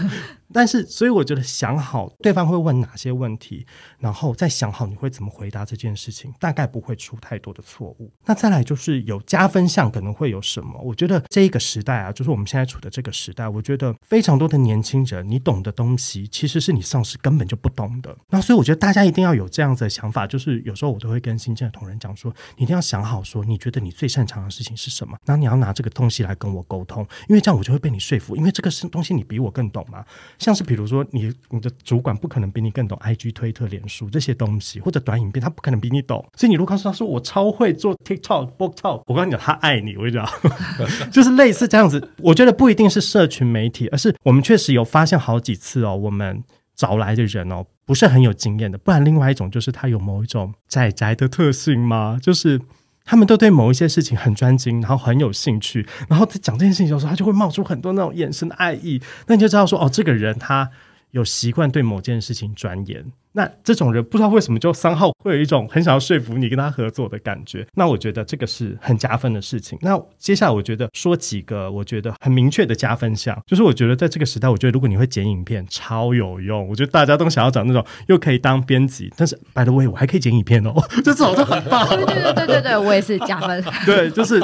[0.52, 3.66] 但是，所以我觉得想好对方会问哪些问题，
[3.98, 8.12] 然后再想好你会怎么回答这件事情，大概不会出太多的错误。
[8.26, 10.78] 那再来就是有加分项可能会有什么？
[10.80, 18.14] 我觉得这一个时代啊，就是我们现在处的这个时代，我觉得非常多的年轻人，你懂的东西其实是你上司根本就不懂的。
[18.30, 30.04] 那所以我觉得大家一定要有这样子的想法，就是有时候我都会跟新进的同仁讲说，你一定要想好说，你觉得你最擅长的事情是什么，然后你要拿这个东西来跟我沟通，因为这样我就会被你说服，因为这个是东西你比我更懂嘛。
[30.38, 36.24] 像是比如说你你的主管不可能比你更懂 IG、推特、脸书这些东西，或者短影片，他不可能比你懂。
[36.36, 40.28] 所以你如果告诉他说我超会做 TikTok、Book Talk，我跟你讲，他爱你，我跟你讲，
[41.10, 42.10] 就是类似这样子。
[42.18, 46.42] 我觉得不一定是社群媒体，而是我们确实有发发现好几次哦，我们
[46.74, 48.78] 找来的人哦，不是很有经验的。
[48.78, 52.18] 不然，另外一种就是他有某一种宅宅的特性吗？
[52.22, 52.58] 就是
[53.04, 60.70] 他们都对某一些事情很专精，然后很有兴趣，然后在讲这件事情的时候，他就会冒出很多那种眼神的爱意，那你就知道说，哦，这个人他
[61.10, 63.12] 有习惯对某件事情钻研。
[63.36, 69.76] 那这种人不知道为什么就三号会有一种很想要说服你跟他合作的感觉，那我觉得这个是很加分的事情。
[69.82, 76.68] 那接下来我觉得说几个我觉得很明确的加分项，就是我觉得在这个时代，我觉得如果你会剪影片，超有用。
[76.68, 81.84] 我觉得大家都想要找那种又可以当编辑，但是 by the way 我还可以剪影片哦，就 这种就很棒。
[81.88, 83.64] 对对对对对对，我也是加分。
[83.84, 84.38] 对，就是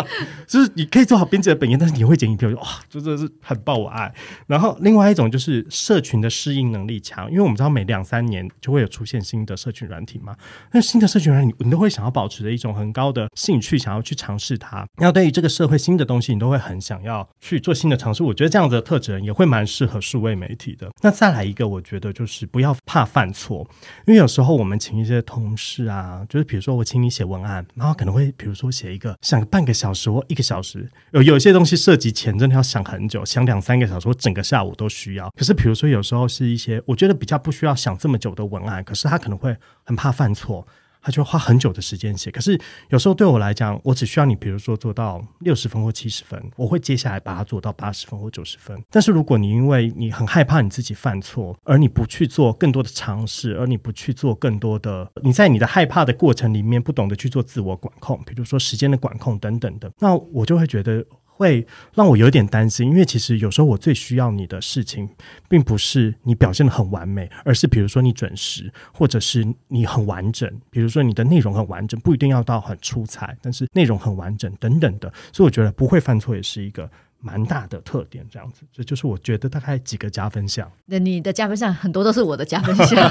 [0.48, 4.12] 就是你可以做好编辑的本业，但是你会剪影片，哇，就真的是很爆我爱。
[4.48, 8.80] 然后另外一种就是社群的适应能力强，因为我们知道每两三年就会。
[8.81, 10.37] 有出现新的社群软体吗？
[10.73, 14.87] 那新的社群软体，你都会想要保持着一种很高的兴趣，想要去尝试它。
[14.97, 18.23] 那对于这个社会新的东西，你都会很想要去做新的尝试。
[18.23, 20.90] 我觉得这样子的特质也会蛮适合数位媒体的。
[21.03, 23.69] 那再来一个，我觉得就是不要怕犯错，
[24.07, 35.31] 因为有时候我们请一些同事啊，就是比如说我请你写文案，然后可能会比如说写一个想半个小时或一个小时，有有些东西涉及钱，真的要想很久，想两三个小时或整个下午都需要。
[35.37, 38.70] 可是比如说有时候是一些我觉得比较不需要想这么久的文案。
[38.83, 40.67] 可是他可能会很怕犯错，
[41.03, 42.31] 他就花很久的时间写。
[42.31, 48.79] 可是有时候对我来讲，我只需要你，比如说做到六十分或七十分，我会接下来把它做到八十分或九十分。
[48.91, 61.05] 但是如果你因为你很害怕你自己犯错，而你不去做更多的尝试，而你不去做更多的，你在你的害怕的过程里面不懂得去做自我管控，比如说时间的管控等等的，那我就会觉得。
[61.40, 65.09] 会让我有点担心，因为其实有时候我最需要你的事情，
[65.48, 75.11] 并不是你表现的很完美，而是比如说你准时，或者是你很完整，比如说你的内容很完整，不一定要到很出彩，但是内容很完整等等的。
[75.33, 76.87] 所以我觉得不会犯错也是一个
[77.22, 80.70] 蛮大的特点，这样子，这就是我觉得大概几个加分项。
[80.85, 83.11] 那你的加分项很多都是我的加分项。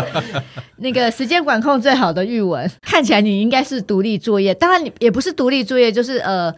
[0.78, 6.50] 那个时间管控最好的玉文，看起来你应该是独立作业，当然你也不是独立作业，就是呃。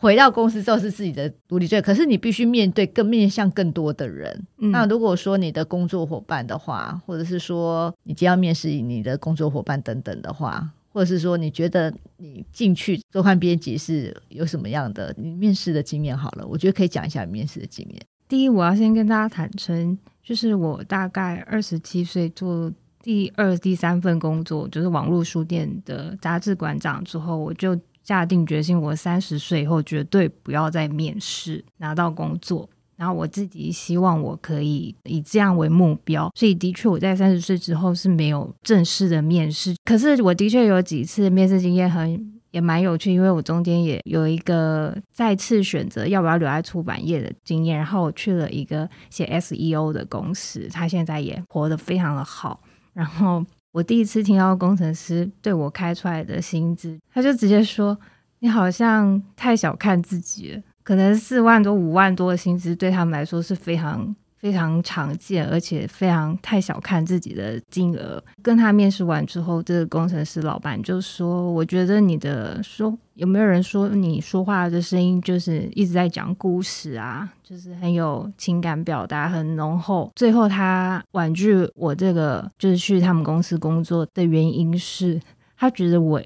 [0.00, 4.46] 回到公司之后是自己的独立作业，可是你必须面对更面向更多的人。
[4.58, 16.16] 嗯、那如果说你的工作伙伴的话，或者是说你将要面试你的工作伙伴等等的话，或者是说你觉得你进去周刊编辑是有什么样的你面试的经验？
[16.16, 18.00] 好了，我觉得可以讲一下面试的经验。
[18.28, 27.76] 第一，我要先跟大家坦诚，就是我大概二十七岁做第二、第三份工作，就是网络书店的杂志馆长之后，我就。
[28.08, 32.66] 下定决心，我三十岁以后绝对不要再面试拿到工作。
[32.96, 39.76] 然后我自己希望我可以以这样为目标，所以的确我在三十岁之后是没有正式的面试。
[39.84, 47.76] 可是我的确有几次面试经验很也蛮有趣，因为我中间也有一个再次选择要不要留在出版业的经验。
[47.76, 52.62] 然后我去了一个写 SEO 的公司，他现在也活得非常的好。
[52.94, 53.44] 然后。
[53.72, 57.98] 我第一次听到工程师对我开出来的薪资，他就直接说
[58.40, 68.22] ：“你好像太小看自己了，可能四万多、五万多的薪资对他们来说是非常。”非常常见，而且非常太小看自己的金额。
[68.40, 85.20] 跟他面试完之后，这个工程师老板就说：“我觉得你的说有没有人说你说话的声音就是一直在讲故事啊，就是很有情感表达，很浓厚。”最后他婉拒我这个就是去他们公司工作的原因是，
[85.56, 86.22] 他觉得我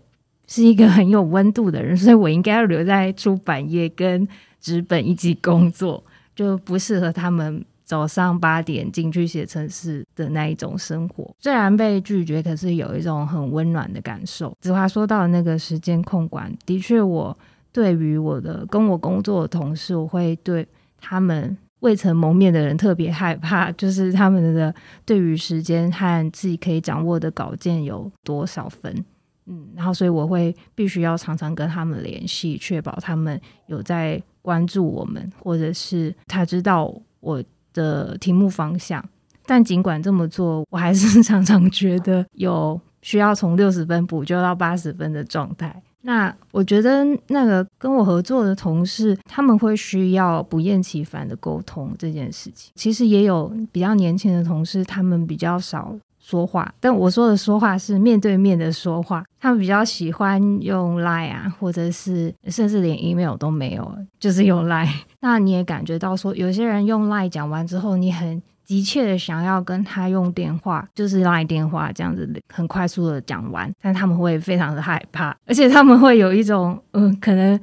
[0.47, 4.29] 是一个很有温度的人，所以我应该要留在出版业跟
[4.61, 6.05] 纸本一起工作，
[6.37, 7.65] 就不适合他们。
[7.93, 14.51] 早上八点进去写程式的那一种生活，虽然被拒绝，可是有一种很温暖的感受。
[14.63, 17.37] 子华说到那个时间控管，的确，我
[17.71, 20.67] 对于我的跟我工作的同事，我会对
[20.99, 24.75] 他们未曾谋面的人特别害怕， 就是他们的
[25.05, 29.05] 对于时间和自己可以掌握的稿件有多少分，
[29.45, 37.45] 嗯，然后所以我会必须要常常跟他们联系，确保他们有在关注我们，或者是他知道我。
[37.73, 39.05] 的题目方向，
[39.47, 45.83] 但尽管这么做，我还是常常觉得有需要从六十分补救到八十分的状态。
[46.05, 52.73] 那我觉得那个跟我合作的同事，他们会需要不厌其烦的沟通这件事情。
[52.75, 56.73] 其实也有比较年轻的同事，他们比较少说话。
[56.81, 64.89] 但我说的说话是面对面的说话，他们比较喜欢用 Line 啊，或者是甚至连 email 都没有，就是用 Line。
[65.21, 68.41] 那你也感觉到说，有些人用 Line 讲完之后，你很。
[68.65, 77.59] 急切的想要跟他用电话，就是来电话这样子，很快速的讲完，但他们会非常的害怕，而且他们会有一种嗯，可能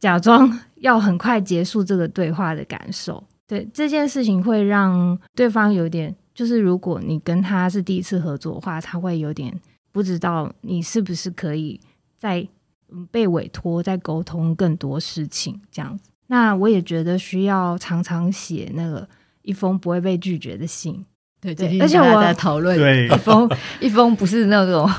[0.00, 3.22] 假装要很快结束这个对话的感受。
[3.46, 9.58] 对，这件事情会让对方有点，就是如果你跟他是第一次合作的话，他会有点
[9.92, 11.80] 不知道你是不是可以
[12.18, 12.46] 再
[13.10, 16.10] 被委托再沟通更多事情这样子。
[16.26, 19.08] 那我也觉得需要常常写那个。
[19.46, 21.04] 一封不会被拒绝的信，
[21.38, 22.74] 对，对，而且我在讨论
[23.04, 23.46] 一封
[23.78, 24.90] 一封不是那种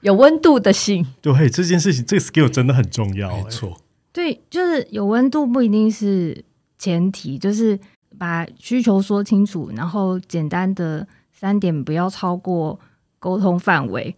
[0.00, 1.06] 有温度的信。
[1.22, 3.80] 对，这件事情这个 skill 真的很重要，没错。
[4.12, 6.44] 对，就是有温度不一定是
[6.76, 7.78] 前提，就是
[8.18, 12.78] 把需求说清楚，然后简单的三点不要超过
[13.18, 14.14] 沟通范围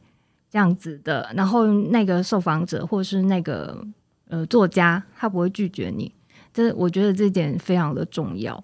[0.51, 3.85] 这样子的，然后那个受访者或是那个
[4.29, 6.13] 呃作家他不会拒绝你，
[6.53, 8.63] 这我觉得这点非常的重要。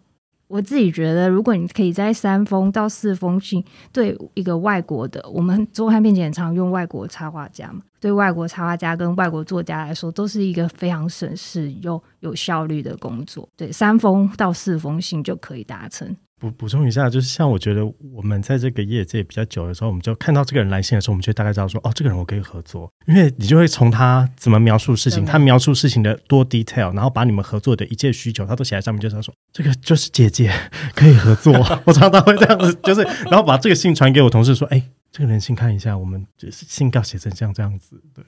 [0.55, 13.48] 我自己觉得，如果你可以在三封到四封信，对一个外国的，我们周刊编辑很常用外国插画家嘛，对外国插画家跟外国作家来说，都是一个非常省事又有效率的工作。
[13.57, 16.16] 对，三封到四封信就可以达成。
[16.45, 30.53] 补补充一下，就是像我觉得我们在这个业界比较久的时候，我们就看到这个人来信的时候，我们就大概知道说，哦，这个人我可以合作，因为你就会从他怎么描述事情，他描述事情的多 detail，然后把你们合作的一切需求，他都写在上面，就是他说这个就是姐姐
[30.95, 31.55] 可以合作。
[31.84, 34.82] 我常常会这样子，就是然后把这个信传给我同事说，哎，
[35.14, 38.24] 这个人信看一下，我们就是信稿写成像这样子，对。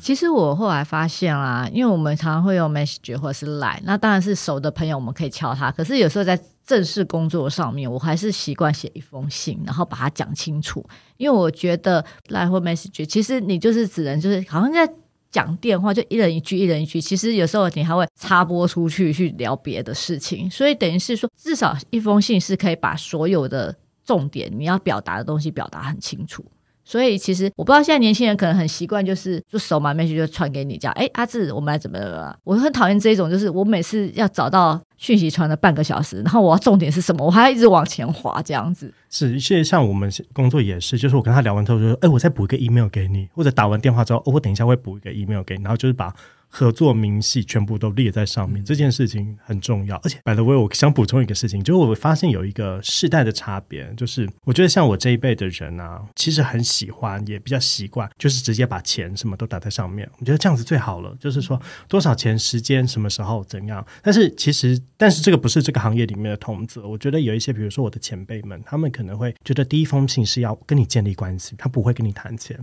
[0.00, 5.70] 其实我后来发现啦，因为我们常常会用 message 或者是 line，那当然是熟的朋友，我们可以敲他。
[5.70, 10.82] 可是有时候在正式工作上面，我还是习惯写一封信，然后把它讲清楚。
[11.18, 14.90] 因为我觉得 line 或 message，其实你就是只能就是好像在
[15.30, 16.98] 讲电话，就一人一句，一人一句。
[16.98, 26.44] 其实有时候你还会插播出去去聊别的事情，所以等于是说，至少一封信是可以把所有的重点你要表达的东西表达很清楚。
[26.84, 30.92] 所以其实我不知道现在年轻人可能很习惯，就是就手满面去就传给你，这样。
[30.94, 32.36] 哎，阿志，我们来怎么了？
[32.42, 38.92] 我很讨厌这一种，就是我每次要找到讯息传了半个小时，然后我要重点是什么，我还要一直往前滑这样子。
[39.08, 46.12] 是，现在像我们工作也是，就是我跟他聊完之后就说，哎，我再补一个 email 给你，或者打完电话之后，我等一下会补一个 email 给你，然后就是把。
[46.54, 49.96] 合作明细全部都列在上面，这件事情很重要。
[50.04, 60.06] 而且，by the way，我想补充一个事情，就是我发现有一个世代的差别，就是我觉得像我这一辈的人啊，其实很喜欢，也比较习惯，就是直接把钱什么都打在上面。
[60.18, 63.84] 我觉得这样子最好了，就是说多少钱、时间、什么时候、怎样。
[64.02, 66.86] 但是其实，但是这个不是这个行业里面的通则。
[66.86, 72.58] 我觉得有一些，比如说我的前辈们，他们可能会觉得第一封信是要跟你建立关系，他不会跟你谈钱。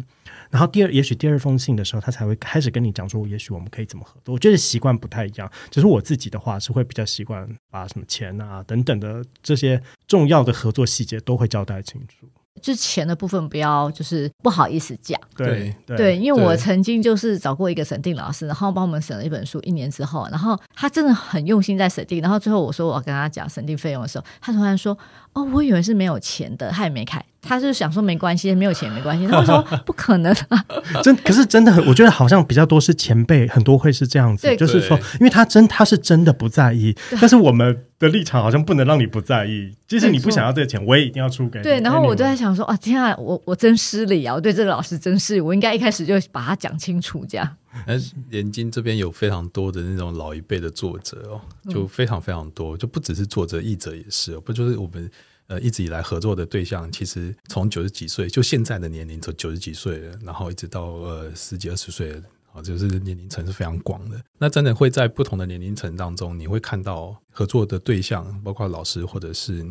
[0.52, 4.34] 然后第二，也许第二封信的时候，他才会开始跟你讲说，也许我们可以怎么合作。
[4.34, 12.28] 我觉得习惯不太一样，只是我自己的话是会比较习惯把什么钱啊等等的这些重要的合作细节都会交代清楚。
[12.62, 24.98] 就钱的部分不要就是不好意思讲，对对，对，因为我曾经就是找过一个审定老师，然后帮我们审了一本书，一年之后，然后他真的很用心在审定，然后最后我说我要跟他讲审定费用的时候，他突然说
[25.34, 29.26] ：“哦，我以为是没有钱的，他也没开。”他是想说没关系，没有钱没关系。
[29.26, 30.66] 他说 不可能啊，
[31.02, 41.64] 真可是真的很，我觉得好像比较多是前辈，很多会是这样子，就是说，因为他真他是真的不在意，但是我们的立场好像不能让你不在意，即使你不想要这个钱，我也一定要出给你。
[41.64, 47.50] 对，然后我就在想说啊，天啊，我我真失礼啊，我对这个老师真失礼，我应该一开始就把他讲清楚这样。
[47.86, 55.10] 但是连经这边有非常多的那种老一辈的作者哦，就非常非常多，就不只是作者，译者也是，不就是我们。
[55.50, 62.22] 呃，一直以来合作的对象，其实从九十几岁，就现在的年龄，从九十几岁了，然后一直到呃十几二十岁了，
[62.54, 64.22] 啊，就是年龄层是非常广的。
[64.38, 69.66] 那真的会在不同的年龄层当中，你会看到合作的对象，包括老师或者是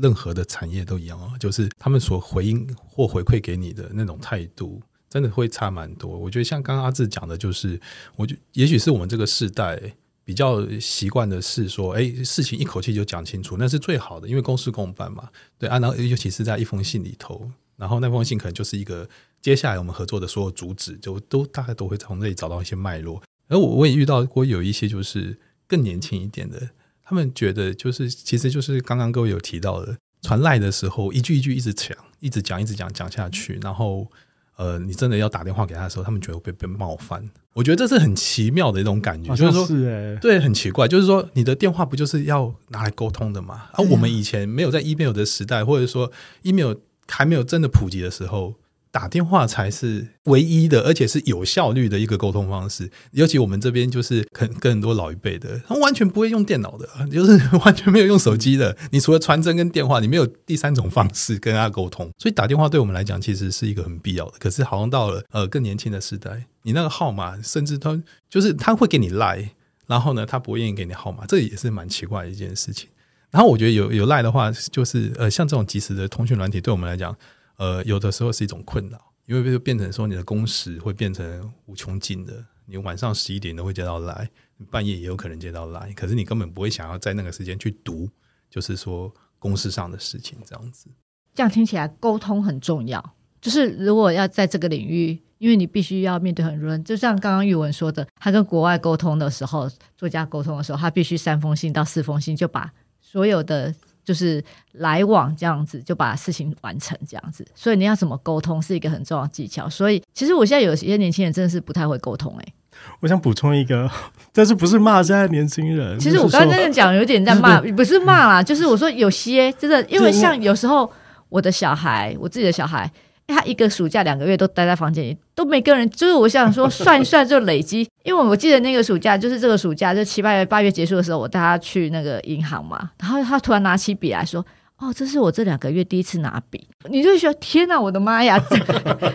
[0.00, 4.80] 任何的产业都一样啊，就是他们所回应或回馈给你的那种态度，
[5.14, 6.10] 真的会差蛮多。
[6.10, 7.80] 我觉得像刚刚阿志讲的，就是
[8.16, 9.80] 我就也许是我们这个世代。
[10.26, 15.28] 比较习惯的是说，哎，事情一口气就讲清楚，那是最好的，因为公事公办嘛。
[15.58, 19.06] 对啊，然后尤其是在一封信里头，然后那封信可能就是一个
[19.42, 23.22] 接下来我们合作的所有主旨，就都大概都会从那里找到一些脉络。
[23.48, 25.36] 而我我也遇到过有一些就是
[25.66, 26.70] 更年轻一点的，
[27.02, 34.10] 他们觉得就是其实就是刚刚各位有提到的，传赖的时候一句一句一直讲，一直讲一直讲讲下去，然后
[34.56, 37.28] 呃，你真的要打电话给他的时候，他们觉得会被被冒犯。
[37.52, 43.66] 我觉得这是很奇妙的一种感觉，是就是说，对，很奇怪，就是说，你的电话不就是要拿来沟通的吗？
[43.72, 46.10] 而、啊、我们以前没有在 email 的时代，或者说
[46.42, 46.74] email
[47.06, 48.54] 还没有真的普及的时候。
[48.94, 52.88] 打电话才是唯一的，而且是有效率的一个沟通方式。
[53.10, 58.76] 尤其我们这边就是很跟很多老一辈的，他完全不会用电脑的，就是完全没有用手机的。
[58.92, 62.08] 你除了传真跟电话，你没有第三种方式跟他沟通。
[62.18, 64.34] 所以打电话对我们来讲，其实是一个很必要的。
[64.38, 69.50] 可是好像到了呃更年轻的时代，你那个号码，甚至他就是他会给你赖，
[69.88, 72.88] 然后呢，他不愿意给你号码，这也是蛮奇怪的一件事情。
[73.32, 77.12] 然后我觉得有有赖的话，就是呃像这种即时的通讯软体，对我们来讲。
[77.56, 84.28] 呃，有的时候是一种困扰，因为就变成说你的工时会变成无穷尽的，你晚上十一点都会接到来，
[84.70, 88.08] 半夜也有可能接到来，可是你根本不会想要在那个时间去读，
[88.50, 90.88] 就是说公司上的事情这样子。
[91.32, 103.72] 这样听起来沟通很重要，就是如果要在这个领域，因为你必须要面对很多人，就像刚刚玉文说的，他跟国外沟通的时候，作家沟通的时候，他必须三封信到四封信就把所有的。
[104.04, 104.42] 就是
[104.72, 107.46] 来往这样子，就把事情完成这样子。
[107.54, 109.68] 所以你要怎么沟通是一个很重要的技巧。
[109.68, 112.54] 所以其实我现在有些年轻人真的是不太会沟通哎、欸。
[113.00, 113.90] 我想补充一个，
[114.32, 115.98] 但是不是骂现在年轻人？
[115.98, 120.90] 其实我刚刚真的讲有点在骂， 不是骂啦，就是我说有些真的，因为像有时候
[121.28, 122.90] 我的小孩，我自己的小孩。
[123.26, 125.88] 他一个暑假两个月都待在房间里，都没跟人。
[125.90, 134.44] 就是我想说 算一算就累积，因为我记得那个暑假就是这个暑假，就七八月八月结束的时候，我带他去那个银行嘛，然后他突然拿起笔来说
[134.78, 138.38] ：“哦，这是我这两个月第一次拿笔。”你就说：“天哪，我的妈呀！”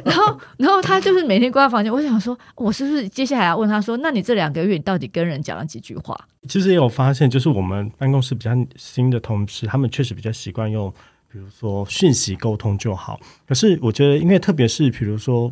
[0.03, 1.93] 然后，然后他就是每天关在房间。
[1.93, 10.91] 我想说，我是不是接下来要问他说：“那你这两个月你到底跟人讲了几句话？”其实也有发现，就是我们办公室比较新的同事，他们确实比较习惯用。
[11.32, 15.51] 比如说讯息沟通就好，可是我觉得，因为特别是比如说，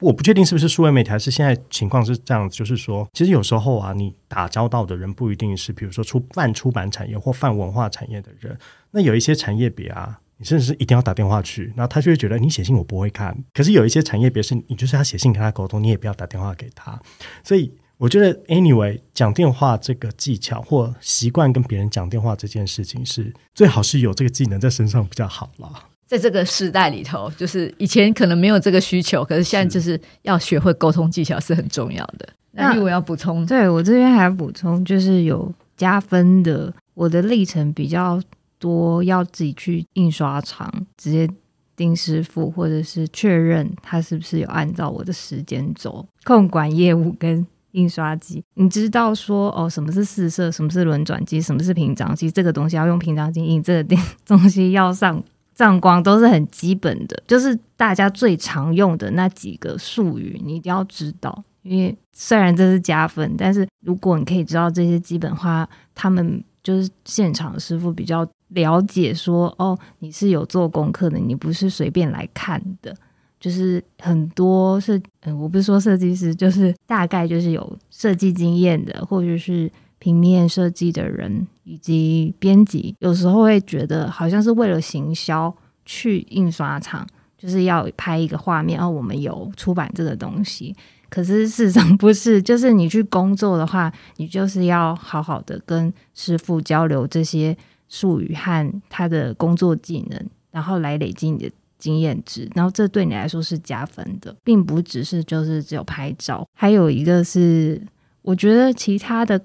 [0.00, 8.58] 我不确定是不是数位媒体，还是现在情况是这样子，就是说，其实有时候啊，你打交道的人不一定是，比如说出泛出版产业或泛文化产业的人，
[8.90, 17.00] 那有一些产业别啊，你甚至是一定要打电话去，然后他就会觉得你写信我不会看，可是有一些产业别是你就是要写信跟他沟通，你也不要打电话给他，
[17.44, 17.72] 所以。
[17.98, 25.68] 我觉得，anyway，讲电话这个技巧或习惯跟别人讲电话这件事情，是最好是有这个技能在身上比较好啦。
[26.06, 32.28] 在这个时代里头，就是以前可能没有这个需求，可是现在就是要学会沟通技巧是很重要的。
[32.52, 36.72] 那我要补充，对我这边还要补充，就是有加分的。
[36.94, 38.22] 我的历程比较
[38.60, 41.28] 多，要自己去印刷厂直接
[41.74, 47.44] 盯师傅，或者是确认他是不是有按照我的时间走，控管业务跟。
[47.78, 52.30] 印刷机，你知道说哦，什么是四色，什么是轮转机，什么是平张机？
[52.30, 55.22] 这个东西要用平张机印，这个东西要上
[55.54, 61.44] 上光，都是很基本的，就是大家最常用的那几个术语，你一定要知道。
[61.62, 72.94] 因为虽然这是加分，但是如果你可以知道这些基本话，他们就是现场师傅比较了解说哦，你是有做功课的，你不是随便来看的。
[73.40, 79.70] 就是很多设，嗯，我不是说设计师，就是大概就是有设计经验的，或者是
[80.00, 90.74] 平面设计的人，以及编辑，有时候会觉得好像是为了行销去印刷厂，就是要拍一个画面，哦，我们有出版这个东西。
[91.08, 97.56] 可是事实上不是，就是你去工作的话，你就是要好好的跟师傅交流这些
[97.88, 101.50] 术语和他的工作技能，然后来累积你的。
[101.78, 107.80] 经验值，然后这对你来说是加分的，并不只是就是只有拍照，还有一个是，
[108.22, 109.40] 我觉得其他的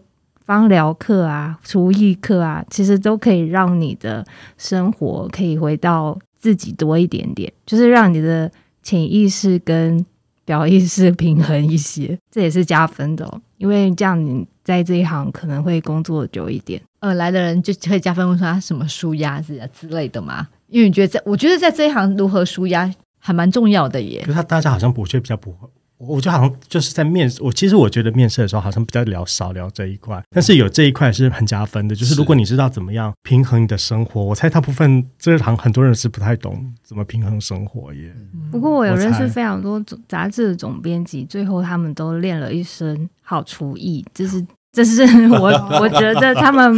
[0.45, 4.25] 芳疗课啊、厨艺课啊，其实都可以让你的
[4.57, 10.05] 生活可以回到自己多一点点，就是让你的潜意识跟
[10.43, 13.41] 表意识平衡一些，这也是加分的哦。
[13.57, 20.45] 因为这样你在这一行可能会工作久一点，呃，来的人就可以加分，问说他什么舒压之之类的嘛。
[20.73, 24.23] 因为你觉得在，我觉得在这一行如何舒压还蛮重要的耶。
[24.25, 25.69] 就他大家好像我觉得比较不会，
[25.99, 31.93] 我就好像就是在面试，我其实我觉得面试的时候好像比较聊少聊这一块，但是有这一块是很加分的。
[31.93, 38.11] 就是如果你知道怎么样平衡你的生活，我猜大部分这一行很多人是不太懂怎么平衡生活耶。
[38.51, 44.43] 不过我有认识非常多杂志的总编辑，最后他们都练了一身好厨艺，就是。
[44.75, 45.49] 这是我，
[45.79, 46.75] 我觉得他们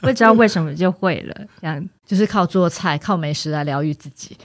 [0.00, 4.36] 不知道为什么就会了，这样就是靠做菜、靠美食来疗愈自己。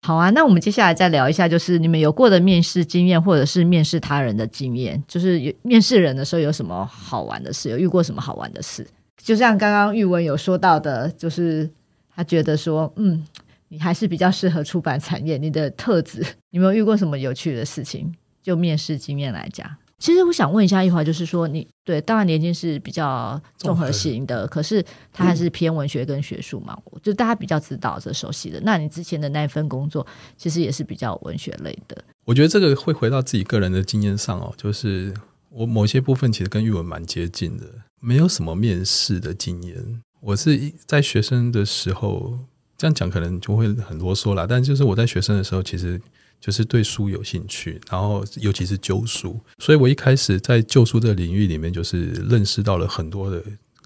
[0.00, 8.86] 好啊，那我们接下来再聊一下，就是你们有过的面试经验，或者是面试他人的经验，就是有面试人的时候有什么好玩的事，有遇过什么好玩的事？
[9.22, 11.68] 就像刚刚玉文有说到的，就是
[12.16, 13.22] 他觉得说，嗯，
[13.68, 15.36] 你还是比较适合出版产业。
[15.36, 18.10] 你的特质，你有没有遇过什么有趣的事情？
[18.42, 19.70] 就面试经验来讲。
[20.02, 28.60] 其实我想问一下，一华，就是说你对，当然年轻是比较综合型的，可是它还是偏文学跟学术嘛，嗯、就大家比较知道、这熟悉的。
[28.64, 30.04] 那你之前的那一份工作，
[30.36, 32.04] 其实也是比较文学类的。
[32.24, 35.14] 我觉得这个会回到自己个人的经验上哦，就是
[35.50, 37.64] 我某些部分其实跟语文蛮接近的，
[38.00, 40.02] 没有什么面试的经验。
[40.18, 42.40] 我是在学生的时候，
[42.76, 46.00] 这样讲可能就会很啰嗦啦，但就是我在学生的时候，其实。
[46.42, 53.40] 就是对书有兴趣，然后尤其是旧书，所以我一开始在旧书这个领域里面，就是认识到了很多的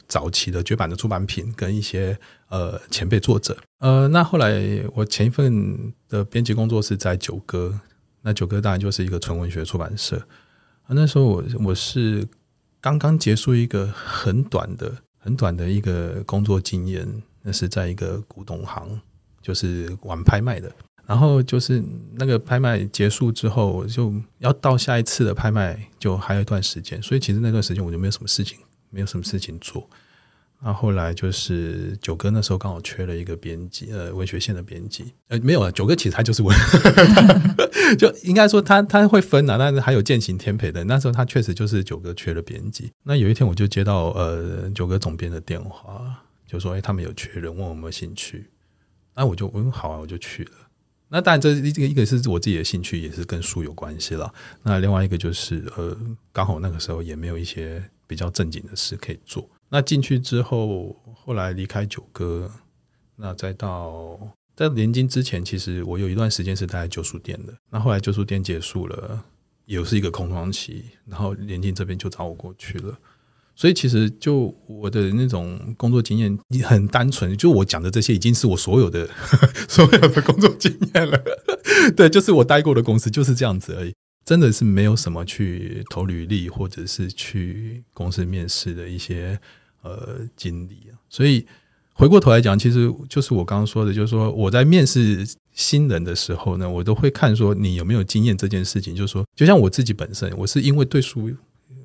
[0.08, 3.54] 早期的绝版的出版品跟一些呃前辈作者。
[3.80, 7.78] 呃，那后来我前一份的编辑工作是在九歌，
[8.22, 10.16] 那九歌当然就是一个纯文学出版社。
[10.84, 12.26] 啊，那时候我我是
[12.80, 17.06] 刚刚结束一个很短的很短的一个工作经验，
[17.42, 18.98] 那是在一个古董行，
[19.42, 20.72] 就是玩拍卖的。
[21.06, 21.82] 然后就是
[22.16, 27.00] 那个拍卖结束之后，就要到下一次的拍卖，就还有一段时间。
[27.02, 28.58] 所以其实那段时间我就没有什么事情，
[28.90, 29.88] 没有什么事情做。
[30.58, 35.12] 那后来就是九哥那时候刚好缺了一个编辑，呃，文学线的编辑。
[35.28, 36.56] 呃，没有了，九哥其实他就是文，
[37.98, 40.82] 就应该说他他会分啊，但是还有剑行天培的。
[40.84, 42.90] 那时候他确实就是九哥缺了编辑。
[43.04, 48.50] 那有一天我就接到呃九哥总编的电话，就说哎他们有缺人，问我有没有兴趣。
[49.14, 50.50] 那我就嗯好啊，我就去了。
[51.08, 54.34] 那当然，这一个一个是我自己的兴趣，也是跟书有关系了。
[54.62, 55.96] 那另外一个就是，呃，
[56.32, 59.48] 刚好那个时候也没有一些比较正经的事可以做。
[59.68, 62.50] 那进去之后，后来离开九歌，
[63.14, 64.18] 那再到
[64.56, 67.54] 在联金之前，其实我有一段时间是待在旧书店的。
[67.70, 69.24] 那后来旧书店结束了，
[69.64, 72.98] 也是一个空窗期，然后联金这边就找我过去了。
[73.58, 79.08] 所以其实就我的那种工作经验很单纯，就我讲的这些已经是我所有的
[79.66, 81.18] 所有的工作经验了。
[81.96, 83.94] 对，就是我待过的公司就是这样子而已，
[84.26, 89.40] 真的是没有什么去投履历或者是去公司面试的一些
[89.82, 91.00] 呃经历啊。
[91.08, 91.46] 所以
[91.94, 98.94] 回过头来讲，其实就是我刚刚说的，就是说我在面试新人的时候呢，我都会看说你有没有经验这件事情。
[98.94, 101.30] 就是说，就像我自己本身，我是因为对书。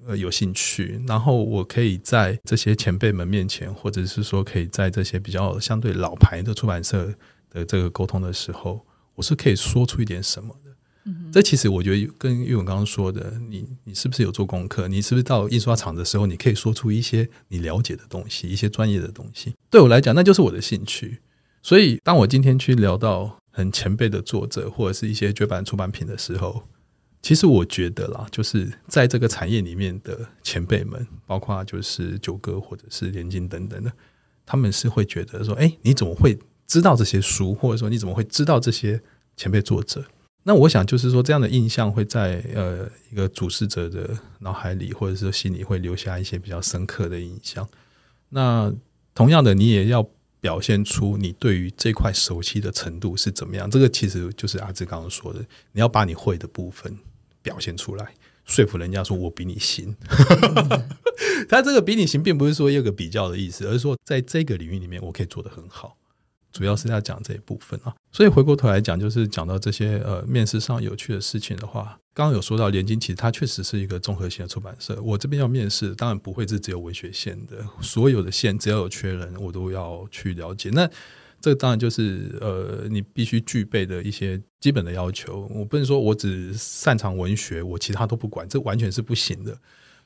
[0.07, 7.13] 呃，有兴趣，然后我可以在这些前辈们面前，或者是说可以在这些比较相对老牌的出版社
[7.49, 8.85] 的这个沟通的时候，
[9.15, 10.71] 我是可以说出一点什么的。
[11.05, 14.87] 嗯，这其实我觉得跟玉文刚刚说的，你你是不是有做功课？
[14.87, 19.55] 你是不是到印刷厂的时候，你可以说出一些你了解的东西，一些专业的东西？
[19.69, 21.19] 对我来讲，那就是我的兴趣。
[21.63, 26.63] 所以，当我今天去聊到很前辈的作者，或者是一些绝版出版品的时候，
[27.21, 33.91] 其实我觉得啦，就是在这个产业里面的前辈们，包括就是九哥或者是联经等等的，
[34.45, 37.53] 他们是会觉得说：“哎，你怎么会知道这些书？
[37.53, 38.99] 或者说你怎么会知道这些
[39.37, 40.03] 前辈作者？”
[40.43, 47.69] 那我想就是说，这样的印象会在呃一个主事者的脑海里，或者是心里会留下一些比较深刻的印象。
[48.29, 48.73] 那
[49.13, 50.09] 同样的，你也要
[50.39, 53.69] 表现出你对于这块熟悉的程度是怎么样。
[53.69, 55.39] 这个其实就是阿志刚刚说的，
[55.73, 56.97] 你要把你会的部分。
[57.41, 58.13] 表现出来，
[58.45, 59.95] 说服人家说我比你行。
[61.49, 65.97] 他这个比你行，并不是说有个比较的意思，而是说在这个领域里面，我可以做得很好。
[66.51, 67.95] 主要是要讲这一部分啊。
[68.11, 75.01] 所以回过头来讲，就是讲到这些呃面试上有趣的事情的话，刚刚有说到联经，其实它确实是一个综合性的出版社。
[75.01, 80.69] 我这边要面试，当然不会是只有文学线的，所有的线只要有缺人，我都要去了解。
[80.71, 80.89] 那
[81.41, 85.49] 这当然就是呃，你必须具备的一些基本的要求。
[85.49, 89.57] 我不能说我只擅长文学，我其他都不管，这完全是不行的。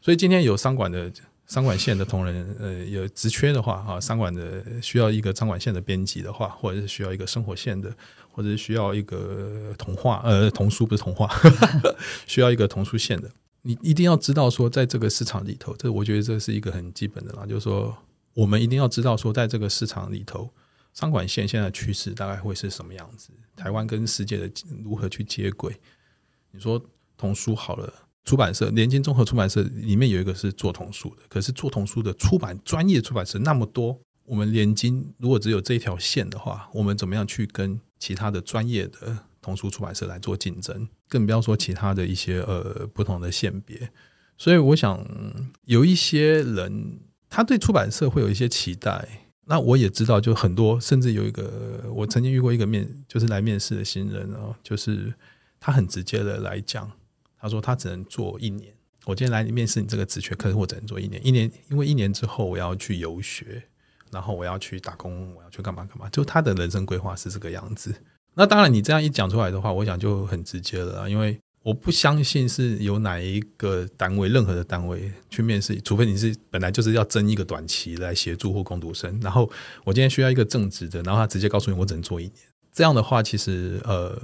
[0.02, 1.12] 所以今天有商管的
[1.48, 7.92] 商管线的同仁，呃，有职缺的话，啊，商管的需要一个商管线的编辑的话，或者是需要一个生活线的，
[8.32, 11.30] 或者是需要一个童话，呃，童书不是童话，
[12.26, 13.30] 需要一个童书线的，
[13.64, 17.96] 你一定要知道说，在这个市场里头，这我觉得这是一个很基本的啦，就是说，
[18.34, 20.50] 我们一定要知道说，在这个市场里头。
[20.96, 23.30] 商管线现在的趋势大概会是什么样子？
[23.54, 24.50] 台湾跟世界的
[24.82, 25.76] 如何去接轨？
[26.52, 26.82] 你说
[27.18, 27.94] 童书好了，
[28.24, 40.88] 出版社联经综合出版社里面有一个是做童书的，可是做童书的出版专业出版社那么多，我们联经如果只有这一条线的话，我们怎么样去跟其他的专业的童书出版社来做竞争？
[41.10, 43.92] 更不要说其他的一些呃不同的线别。
[44.38, 45.06] 所以我想
[45.66, 49.24] 有一些人他对出版社会有一些期待。
[49.48, 55.14] 那我也知道，就很多，甚至有一个，我曾经遇过一个面，就是来面试的新人哦，就是
[55.60, 56.92] 他很直接的来讲，
[57.40, 58.74] 他说他只能做一年。
[59.06, 63.62] 我今天来面试你这个职缺，可是我只能做一年，一年，因为一年之后我要去游学，
[64.10, 67.94] 然后我要去打工，我要去干嘛干嘛，就他的人生规划是这个样子。
[68.34, 79.50] 那当然，你这样一讲出来的话，我想就很直接了，因为我不相信是有哪一个单位，任何的单位去面试，除非你是本来就是要争一个短期来协助或攻读生，然后
[79.84, 82.36] 我今天需要一个正职的，然后他直接告诉你我只能做一年，
[82.72, 84.16] 这样的话，其实呃，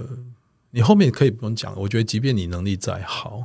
[0.70, 3.44] 你后面可以不用讲，我觉得即便你能力再好，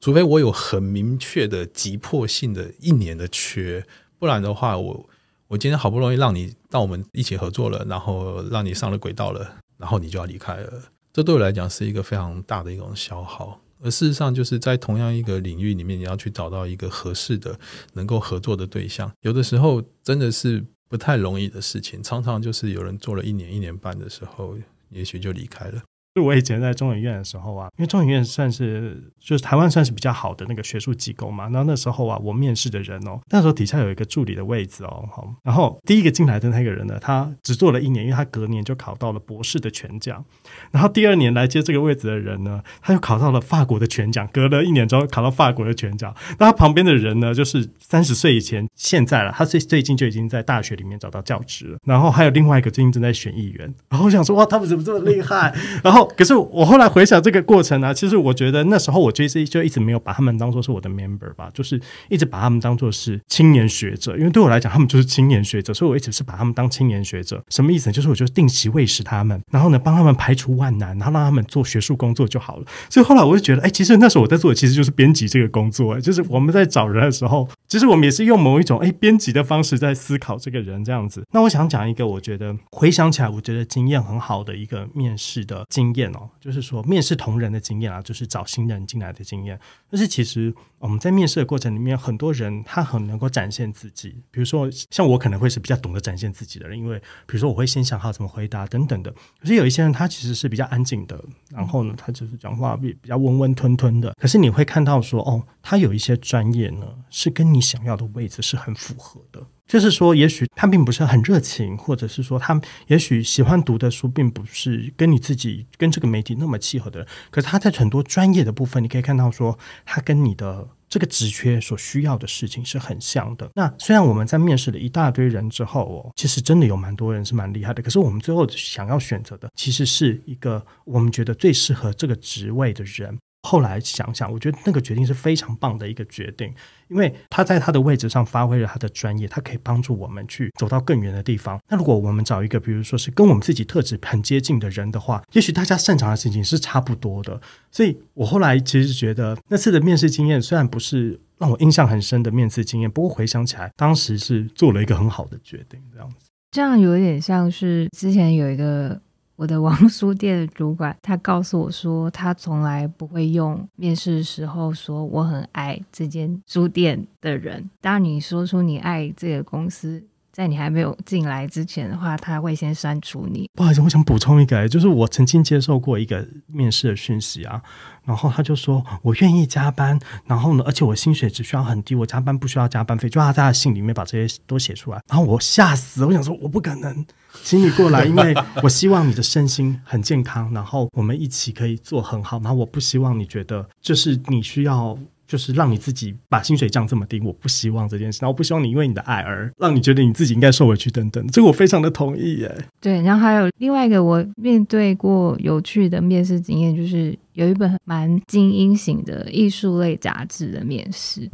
[0.00, 3.86] 除非我有很明确的急迫性的一年的缺，
[4.18, 5.08] 不然的话我。
[5.48, 10.82] 我今天好不容易让你到我们一起合作了，然后让你上了轨道了，然后你就要离开了，
[11.16, 13.58] 这对我来讲是一个非常大的一种消耗。
[13.82, 17.58] 而事实上，就是在同样一个领域里面，你要去找到一个合适的、
[17.94, 22.02] 能够合作的对象，有的时候真的是不太容易的事情。
[22.02, 24.58] 常常就是有人做了一年、一年半的时候，
[24.90, 25.80] 也许就离开了。
[26.14, 31.44] 就我以前在中研院的时候啊，因为中研院算是就是台湾算是比较好的那个学术机构嘛。
[31.50, 40.24] 然后那时候啊，我面试的人哦，那时候底下有一个助理的位置哦，好，然后第一个进来的那个人呢，他只做了一年，因为他隔年就考到了博士的全奖。
[40.70, 46.14] 然后第二年来接这个位置的人呢，他又考到了法国的全奖，隔了一年之后考到法国的全奖。
[46.38, 51.78] 那他旁边的人呢，就是三十岁以前，现在了，他最最近就已经在大学里面找到教职了。
[51.84, 53.72] 然后还有另外一个最近正在选议员。
[53.88, 55.54] 然后我想说，哇，他们怎么这么厉害？
[55.84, 56.06] 然后。
[56.16, 61.78] 可是我后来回想这个过程呢、啊，其实我觉得那时候我其实就一直没有把他们当做是我的 member 吧，就是
[62.08, 67.42] 一直把他们当做是青年学者，因为对我来讲他们就是青年学者，所以我一直是把他们当青年学者。
[67.50, 67.92] 什么意思？
[67.92, 72.66] 就是我就定期喂食他们，然后呢帮他们排除万难，然后让他们做学术工作就好了。
[72.90, 81.24] 所以后来我就觉得，哎，其实那时候我在做的其实就是编辑这个工作，就是我们在找人的时候，其实我们也是用某一种哎编辑的方式在思考这个人这样子。
[81.32, 86.28] 那我想讲一个我觉得回想起来我觉得经验很好的一个面试的经验哦。
[86.40, 89.58] 就是说，面试同仁的经验啊，就是找新人进来的经验。
[89.90, 94.16] 但是其实我们在面试的过程里面，很多人他很能够展现自己。
[94.30, 99.10] 比如说，像我可能会是比较懂得展现自己的人，因为比如说我会先想好怎么回答等等的。
[99.40, 104.12] 可是有一些人他其实实是比较安静的，然后呢，他就是讲话比比较温温吞吞的。
[104.20, 109.40] 可是你会看到说，哦，他有一些专业呢，是跟你想要的位置是很符合的。
[109.66, 117.08] 就是说，也许他并不是很热情，或者是说他也许喜欢读的书并不是跟你自己跟这个媒体那么契合的人。
[117.30, 123.50] 可是他在很多专业的部分，你可以看到说，他跟你的这个职缺所需要的事情是很像的。
[123.54, 127.82] 那虽然我们在面试了一大堆人之后哦，其实真的有蛮多人是蛮厉害的。
[127.82, 133.18] 可是我们最后想要选择的，其实是一个我们觉得最适合这个职位的人。
[133.46, 136.52] 后来想想，我觉得那个决定是非常棒的一个决定，
[136.88, 141.60] 因为他在他的位置上发挥了他的专业，他可以帮助我们去走到更远的地方。
[141.68, 147.40] 那如果我们找一个，比如说是跟我们自己特质很接近的人的话，也许大家擅长的事情是差不多的。
[147.70, 156.26] 所以我后来其实觉得那次的面试经验虽然不是让我印象很深的面试经验，不过回想起来，当时是做了一个很好的决定，这样子。
[156.50, 159.00] 这样有点像是之前有一个。
[159.36, 167.70] 我的王 书店的主管，他告诉我说，他从来不会用面试的时候说我很爱这间书店的人。
[167.80, 170.02] 当你说出你爱这个公司，
[170.36, 173.48] 在你还没有进来之前的话，他会先删除你。
[173.54, 177.62] 不好意思，我想补充一个，就是我曾经接受过一个面试的讯息啊。
[178.04, 185.00] 然后他就说：“我愿意加班，然后呢，而且我薪水只需要很低，我加班不需要加班费。”就他在信里面把这些都写出来。
[185.08, 187.06] 然后我吓死，我想说我不可能，
[187.42, 192.38] 请你过来，因为我希望你的身心很健康，然后我们一起可以做很好。
[192.40, 194.98] 然后我不希望你觉得就是你需要。
[195.26, 198.18] 就是让你自己把薪水降这么低，我不希望这件事。
[198.22, 201.26] 然后不希望你因为你的爱而让你觉得你自己应该受委屈等等。
[201.28, 202.54] 这个我非常的同意耶。
[202.80, 211.28] 对，然后还有另外一个我面对过有趣的面试经验，就是有一本蛮精英型的艺术类杂志的面试。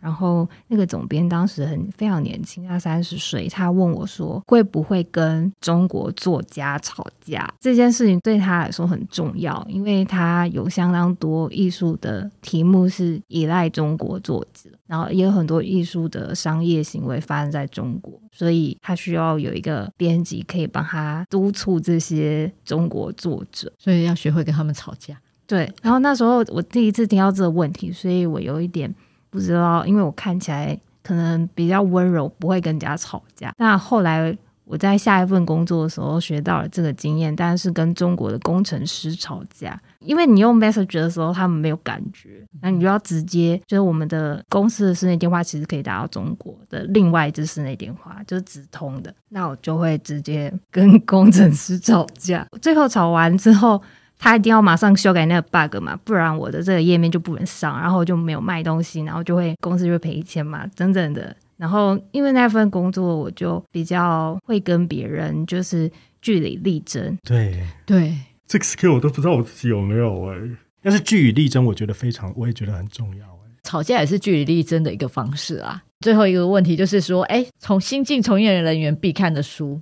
[0.00, 3.48] 然后那个总编当时很非常年轻，他三十岁。
[3.48, 25.18] 他问我说：“会不会跟中国作家吵架？”这件事情对他来说很重要，因为他有相当多艺术的题目是依赖中国作者，然后也有很多艺术的商业行为发生在中国，所以他需要有一个编辑可以帮他督促这些中国作者，所以要学会跟他们吵架。
[25.46, 28.94] 对，然后那时候我第一次听到这个问题，所以我有一点。
[29.30, 33.52] 不知道，因为我看起来可能比较温柔，不会跟人家吵架。
[33.58, 49.14] 那后来我在下一份工作的时候学到了这个经验，但是跟中国的工程师吵架，因为你用 message 的时候他们没有感觉，那你就要直接就是我们的公司的室内电话其实可以打到中国的另外一支室内电话，就是直通的。
[49.30, 53.80] 那我就会直接跟工程师吵架，最后吵完之后。
[54.18, 60.66] 他一定要马上修改那个 bug 嘛，不然我的这个页面就不能上，然后就没有卖东西，然后就会公司就会赔钱嘛。
[60.74, 65.90] 整整的然后因为那份工作，我就比较会跟别人就是
[66.20, 67.16] 据理力争。
[67.22, 68.12] 对对，
[68.46, 70.56] 这个 skill 我都不知道我自己有没有哎、欸。
[70.82, 73.56] 但是据理力争，我觉得非常，我也觉得很重要哎、欸。
[73.64, 75.82] 吵架也是据理力争的一个方式啊。
[76.00, 79.80] 最后一个问题就是说，哎，从新进从业人员必看的书，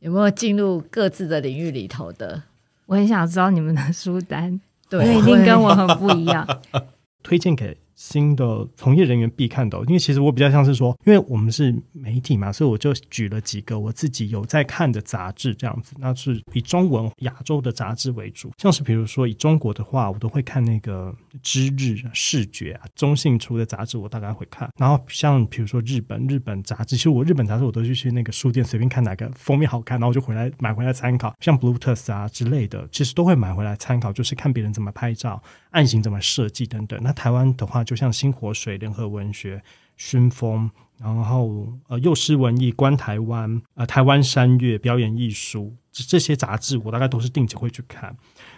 [0.00, 2.42] 有没有进入各自的领域里头的？
[2.86, 6.46] 我很想知道你们的书单，对，因为一定跟我很不一样。
[7.22, 7.76] 推荐给。
[8.02, 35.40] 新的从业人员必看的，因为其实我比较像是说，因为我们是媒体嘛，所以我就举了几个我自己有在看的杂志这样子，那是以中文亚洲的杂志为主，像是比如说以中国的话，我都会看那个《知日》《视觉》啊，中信出的杂志我大概会看，然后像比如说日本日本杂志，其实我日本杂志我都是去那个书店随便看哪个封面好看，然后就回来买回来参考，像 Bluetooth 啊之类的，其实都会买回来参考，就是看别人怎么拍照。
[35.70, 39.62] 案型怎么设计等等，那台湾的话，就就像新活水、联合文学、
[39.98, 48.16] 熏风，然后呃幼师文艺、观台湾、呃台湾山月、表演艺术这这些杂志，我大概都是定期会去看。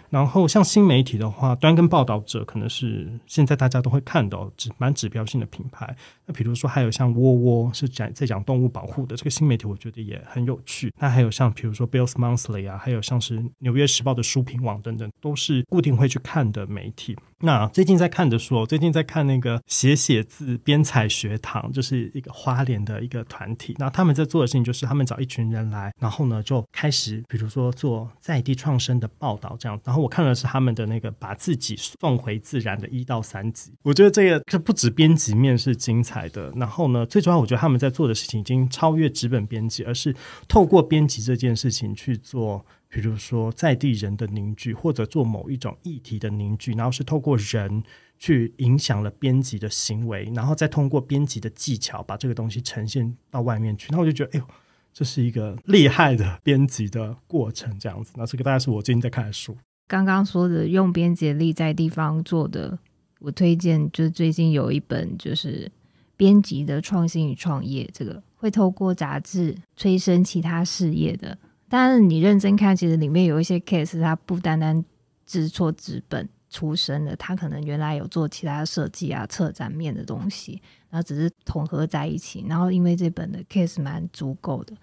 [0.09, 5.93] 然后像新媒体的话，端跟报道者可能是现在大家都会看到指蛮指标性的品牌。
[6.25, 10.93] 那比如说还有像窝窝是讲在讲动物保护的这个新媒体，我觉得也很有趣。
[10.97, 17.17] 那还有像比如说 Bill's Monthly 啊，还有像是纽约时报的书评网等等，都是固定会去看的媒体。
[17.41, 23.75] 那最近在看的书，最近在看那个写写字编采学堂，就是一个花莲的一个团体。
[23.77, 29.79] 那他们在做的事情就是他们找一群人来，然后呢就开始比如说做在地创生的报道这样。
[29.83, 33.73] 然后我看的是他们的那个把自己送回自然的一到三集。
[33.83, 40.15] 我觉得这个这不止编辑面是精彩的，然后呢最主要我觉得他们在做的事情已经超越纸本编辑，而是
[40.47, 42.65] 透过编辑这件事情去做。
[42.87, 47.83] 比如说在地人的凝聚，或者做某一种议题的凝聚，然后是透过人
[48.17, 53.91] 去影响了编辑的行为，然后再通过编辑的技巧把这个东西呈现到外面去。
[53.91, 54.47] 那我就觉得，哎呦，
[54.93, 58.13] 这是一个厉害的编辑的过程，这样子。
[58.15, 59.57] 那这个大概是我最近在看的书。
[59.87, 62.79] 刚刚说的用编辑力在地方做的，
[63.19, 65.69] 我推荐就是最近有一本就是
[66.15, 71.37] 编辑的创新与创业，这个会透过杂志催生其他事业的。
[71.67, 74.83] 但是你认真看，其实里面有一些 case，它不单单
[75.25, 82.45] 制作纸本出身的，他可能原来有做其他设计啊、策展面的东西，然后只是统合在一起。
[82.47, 84.73] 然后因为这本的 case 蛮足够的，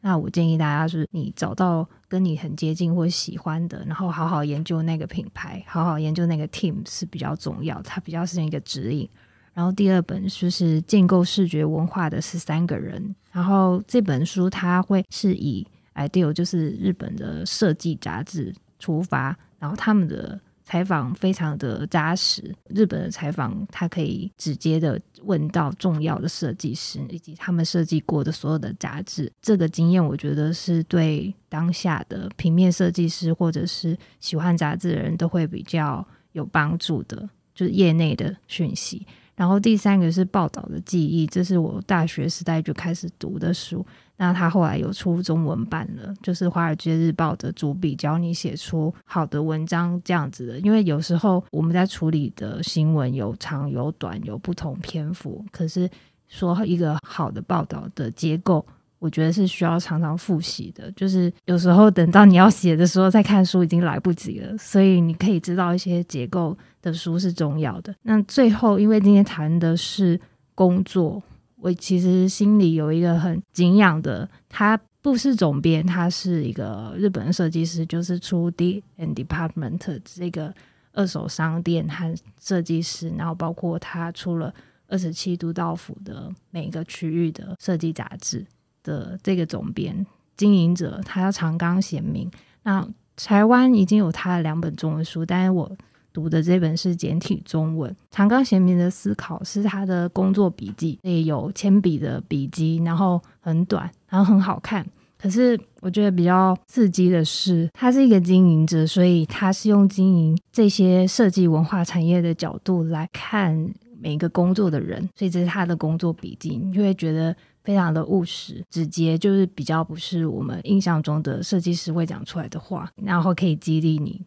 [0.00, 9.08] 那我建议大家是，你找到跟你很接近或喜欢的，然后好好研究那个品牌，好好研究那个 team 是比较重要，它比较是一个指引。
[9.54, 22.54] 然后第二本书是建构视觉文化的十三个人，然后这本书它会是以 idea 就是日本的设计杂志出发，然后他们的采访非常的扎实。
[22.68, 29.30] 日本的采访，他可以直接的问到重要的设计师以及他们设计过的所有的杂志。
[29.40, 39.06] 这个经验，我觉得是对当下的平面设计师或者是喜欢杂志的人都会比较有帮助的，就是业内的讯息。
[39.34, 43.84] 然后第三个是报道的记忆，这是我大学时代就开始读的书。
[44.16, 50.60] 那他后来有出中文版了，就是《华尔街日报》的主笔教你写出好的文章这样子的。
[50.60, 55.90] 因为有时候我们在处理的新闻有长有短，有不同篇幅，可是
[56.28, 58.64] 说一个好的报道的结构，
[59.02, 60.88] 我觉得是需要常常复习的。
[60.92, 67.92] 就是有时候等到你要写的时候再看书已经来不及了，所以你可以知道一些结构的书是重要的。
[68.02, 70.20] 那最后，因为今天谈的是
[70.54, 71.20] 工作。
[71.56, 80.52] 我其实心里有一个很敬仰的，他不是总编，他是一个日本设计师，就是出 D and Department 这个
[80.92, 84.52] 二手商店和设计师，然后包括他出了
[84.88, 88.44] 二十七都道府的每个区域的设计杂志
[88.82, 90.06] 的这个总编
[90.36, 92.30] 经营者，他叫长冈贤明。
[92.62, 95.70] 那台湾已经有他的两本中文书，但是我。
[96.14, 104.86] 读的这本是简体中文，长冈贤明的思考是他的工作笔记，也有铅笔的笔记，然后很短，然后很好看。
[105.18, 113.56] 可是我觉得比较刺激的是，他是一个经营者，所以他是用经营这些设计文化产业的角度来看
[113.98, 117.34] 每一个工作的人，所以这是他的工作笔记，你就会觉得
[117.64, 124.24] 非常的务实、直接，就是比较不是我们印象中的设计师会讲出来的话，然后可以激励你。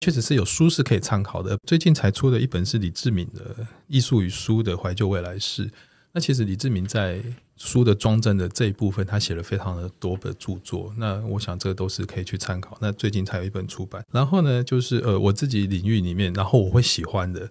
[0.00, 1.56] 确实是有书是可以参考的。
[1.66, 3.54] 最近才出的一本是李志敏的
[3.86, 5.66] 《艺术与书的怀旧未来式》。
[6.12, 7.20] 那其实李志敏在
[7.56, 10.92] 书的装帧的这一部分，他写了非常的多的著作。
[10.98, 12.76] 那我想这都是可以去参考。
[12.80, 14.04] 那最近才有一本出版。
[14.12, 17.48] 然后呢，就是呃我自己领域里面，然后我会喜欢的。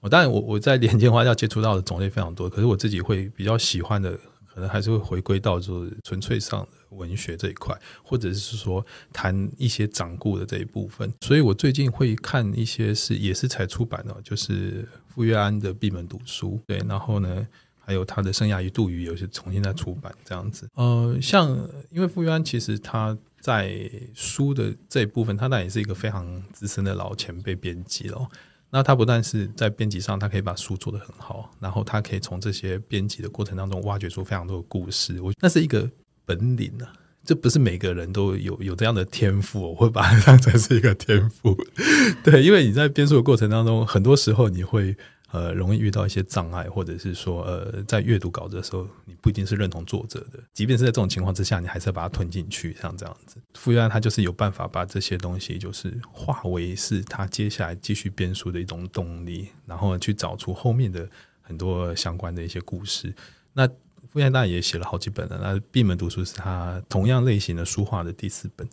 [0.00, 4.16] 我当然我我在连接花要接触到的种类非常多，可是我自己会比较喜欢的，
[4.56, 11.12] 可能还是会回归到就是纯粹上文学这一块，或者是说谈一些掌故的这一部分。
[11.20, 17.46] 所以我最近会看一些是也是才出版的，就是傅月安的《闭门读书》，对，然后呢。
[17.88, 21.48] 还有他的《生涯与杜宇》有些重新再出版这样子，呃，像
[21.88, 28.28] 因为傅月安其实他在书的这一部分，他当然也是一个非常资深的老前辈编辑了。
[28.70, 35.20] 那他不但是在编辑上，他可以把书做得很好，然后他可以从这些编辑的过程当中挖掘出非常多的故事。
[35.20, 35.90] 我那是一个
[36.24, 36.92] 本领啊，
[37.24, 41.56] 这不是每个人都有 有这样的天赋，我会把它当成是一个天赋。
[42.24, 44.96] 对，因为你在编书的过程当中，很多时候你会。
[45.32, 50.38] 呃，容易遇到一些障碍，或者是说，呃，在阅读稿子的时候，你不一定是认同作者的。
[50.54, 53.38] 即便是在这种情况之下，你还是要把它吞进去，像这样子。
[53.54, 61.08] 傅园他就是有办法把这些东西，就是化为是他接下来继续编书的一种动力，然后去找出后面的
[61.42, 63.12] 很多相关的一些故事。
[63.52, 63.66] 那
[64.12, 65.38] 傅月安当然也写了好几本了。
[65.42, 68.66] 那闭门读书是他同样类型的书画的第四本。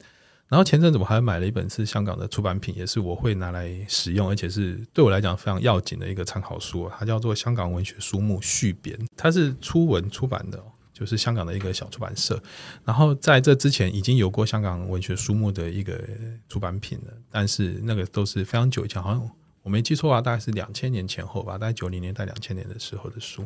[0.50, 10.64] 然后前阵子我还买了一本是香港的出版品，也是我会拿来使用，而且是对我来讲非常要紧的一个参考书，它叫做《香港文学书目续编》，它是初文出版的，
[10.94, 12.40] 就是香港的一个小出版社。
[12.86, 16.00] 然后在这之前已经有过香港文学书目的一个
[16.48, 19.30] 出版品了，但是那个都是非常久以前，好像
[19.64, 23.44] 我没记错的话，大概是两千年前后吧，大概九零年代、两千年的时候的书。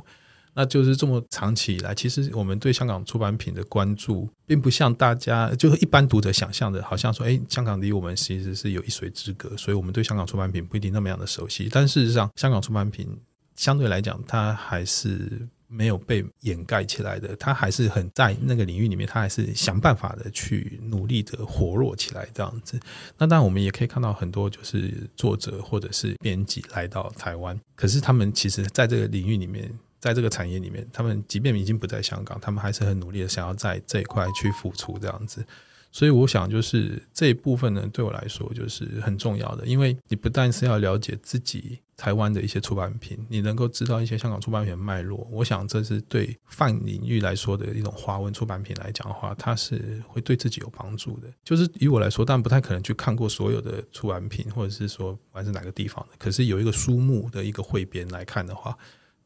[0.58, 11.70] 那就是这么长期以来，其实我们对香港出版品的关注，并不像大家就是一般读者想象的，好像说，哎，香港离我们其实是有一水之隔，所以我们对香港出版品不一定那么样的熟悉。
[11.72, 13.08] 但事实上，香港出版品
[13.56, 22.80] 相对来讲，它还是没有被掩盖起来的，它还是很在那个领域里面，它还是想办法的去努力的活络起来这样子。
[23.16, 29.72] 那当然，我们也可以看到很多就是作者或者是编辑来到台湾，可是他们其实在这个领域里面。
[30.00, 35.46] 在这个产业里面，他们即便已经不在香港，他们还是很努力的想要在这一块去付出这样子。
[35.90, 45.28] 所以我想，就是这一部分呢，对我来说就是很重要的，因为你不但是要了解自己台湾的一些出版品，你能够知道一些香港出版品的脉络。
[45.32, 51.28] 我想这是对泛领域来说的一种华文出版品来讲的话，它是会对自己有帮助的。
[51.44, 58.78] 就是以我来说，当然不太可能去看过所有的出版品，或者是说不管是哪个地方的，可是有一个书目的一个汇编来看的话。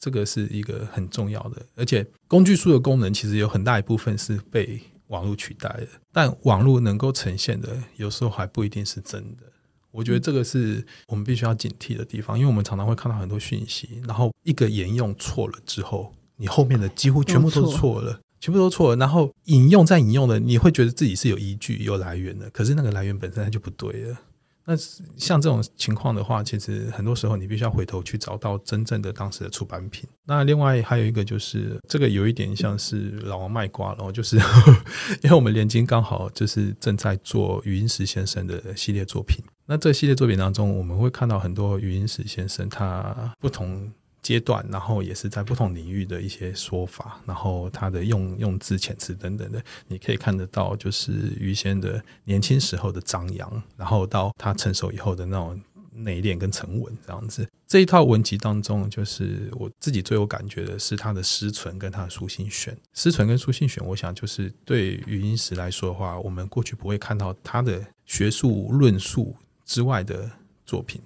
[0.02, 9.44] 这个是一个很重要的，而且工具书的功能其实有很大一部分是被网络取代的，但网络能够呈现的有时候还不一定是真的。
[9.92, 24.18] 我觉得这个是我们必须要警惕的地方，因为我们常常会看到很多讯息，然后一个沿用错了之后，你后面的几乎全部都错了，全部都错了，然后引用再引用的，你会觉得自己是有依据、有来源的，可是那个来源本身它就不对了。
[24.72, 24.78] 那
[25.18, 30.08] 像这种情况的话，其实很多时候你必须要回头去找到真正的当时的出版品。
[30.26, 34.38] 那另外还有一个就是，这个有一点像是老王卖瓜然后，就是
[35.22, 39.44] 因为我们连经刚好就是正在做余英时先生的系列作品。
[39.66, 43.92] 那这系列作品当中，我们会看到很多余英时先生他不同。
[44.22, 55.60] 阶段，然后也是在不同领域的一些说法，然后他的用用字遣词等等的，你可以看得到，就是于先的年轻时候的张扬，然后到他成熟以后的那种
[55.94, 57.48] 内敛跟沉稳这样子。
[57.68, 62.78] 这一套文集当中，就是我自己最有感觉的是他的诗存跟他的书信选。
[62.94, 70.30] 诗存跟书信选，我想就是对余英时来说的话，我们过去不会看到他的学术论述之外的
[70.66, 71.02] 作品。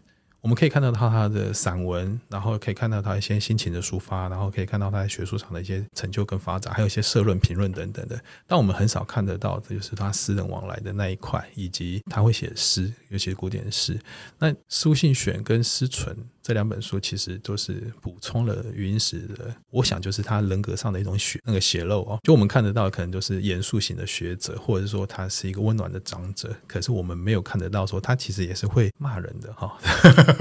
[0.45, 8.23] 我们可以看到他他的散文，然后可以看到他一些心情的抒发，然后可以看到他在学术上的一些成就跟发展，还有一些社论评论等等的。
[8.45, 13.99] 但我们很少看得到的就是他私人往来的那一块，以及他会写诗，尤其是古典诗。
[14.37, 16.15] 那书信选跟诗存。
[16.45, 22.19] 这两本书其实都是补充了余英时的，我想就是他人格上的一种血那个血肉哦。
[22.21, 26.55] 就我们看得到，可能都是严肃型的学者，或者说他是一个温暖的长者。
[26.67, 29.75] 可是我们没有看得到说他其实也是会骂人的哈，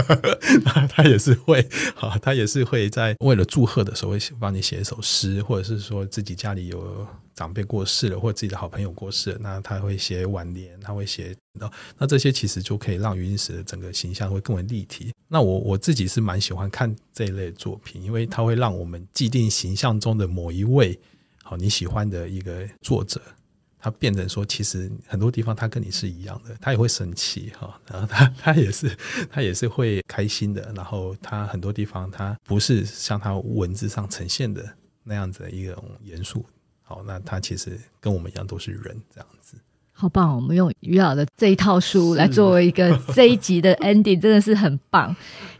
[0.90, 7.08] 他也是会哈，他也是会在为了祝贺的时候会帮你写一首诗，或者是说自己家里有。
[7.34, 11.34] 长辈过世了，或者自己的好朋友过世了，那他会写挽联，他会写，
[11.98, 15.12] 那这些其实就可以让余英时的整个形象会更为立体。
[15.28, 20.98] 那我我自己是蛮喜欢看这一类作品，因为它会让我们既定形象中的某一位
[21.42, 23.20] 好你喜欢的一个作者，
[23.78, 28.96] 他变成说，其实很多地方他跟你是一样的，他也会生气哈，然后他他也是
[29.28, 34.64] 他也是会开心的，然后他很多地方他不是像他文字上呈现的
[35.02, 36.44] 那样子的一种严肃。
[36.94, 39.56] 好，那他其实跟我们一样都是人，这样子。
[39.92, 40.36] 好棒！
[40.36, 45.14] 我们用于老的这一套书来作为一个这一集的 ending，真的是很棒。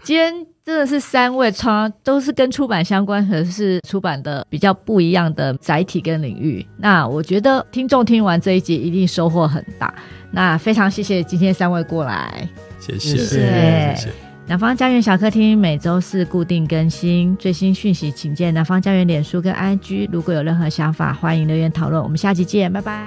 [0.05, 0.33] 今天
[0.65, 6.65] 真的是三位创都是跟出版相关，可是出版的比较不一样的载体跟领域。
[6.77, 9.93] 那我觉得听众听完这一集一定收获很大。
[10.31, 14.34] 那非常谢谢今天三位过来，谢谢谢谢。
[14.47, 20.07] 南方家园小客厅每周四固定更新最新讯息，请见南方家园脸书跟 IG。
[20.13, 22.03] 如果有任何想法，欢迎留言讨论。
[22.03, 23.05] 我们下期见，拜拜。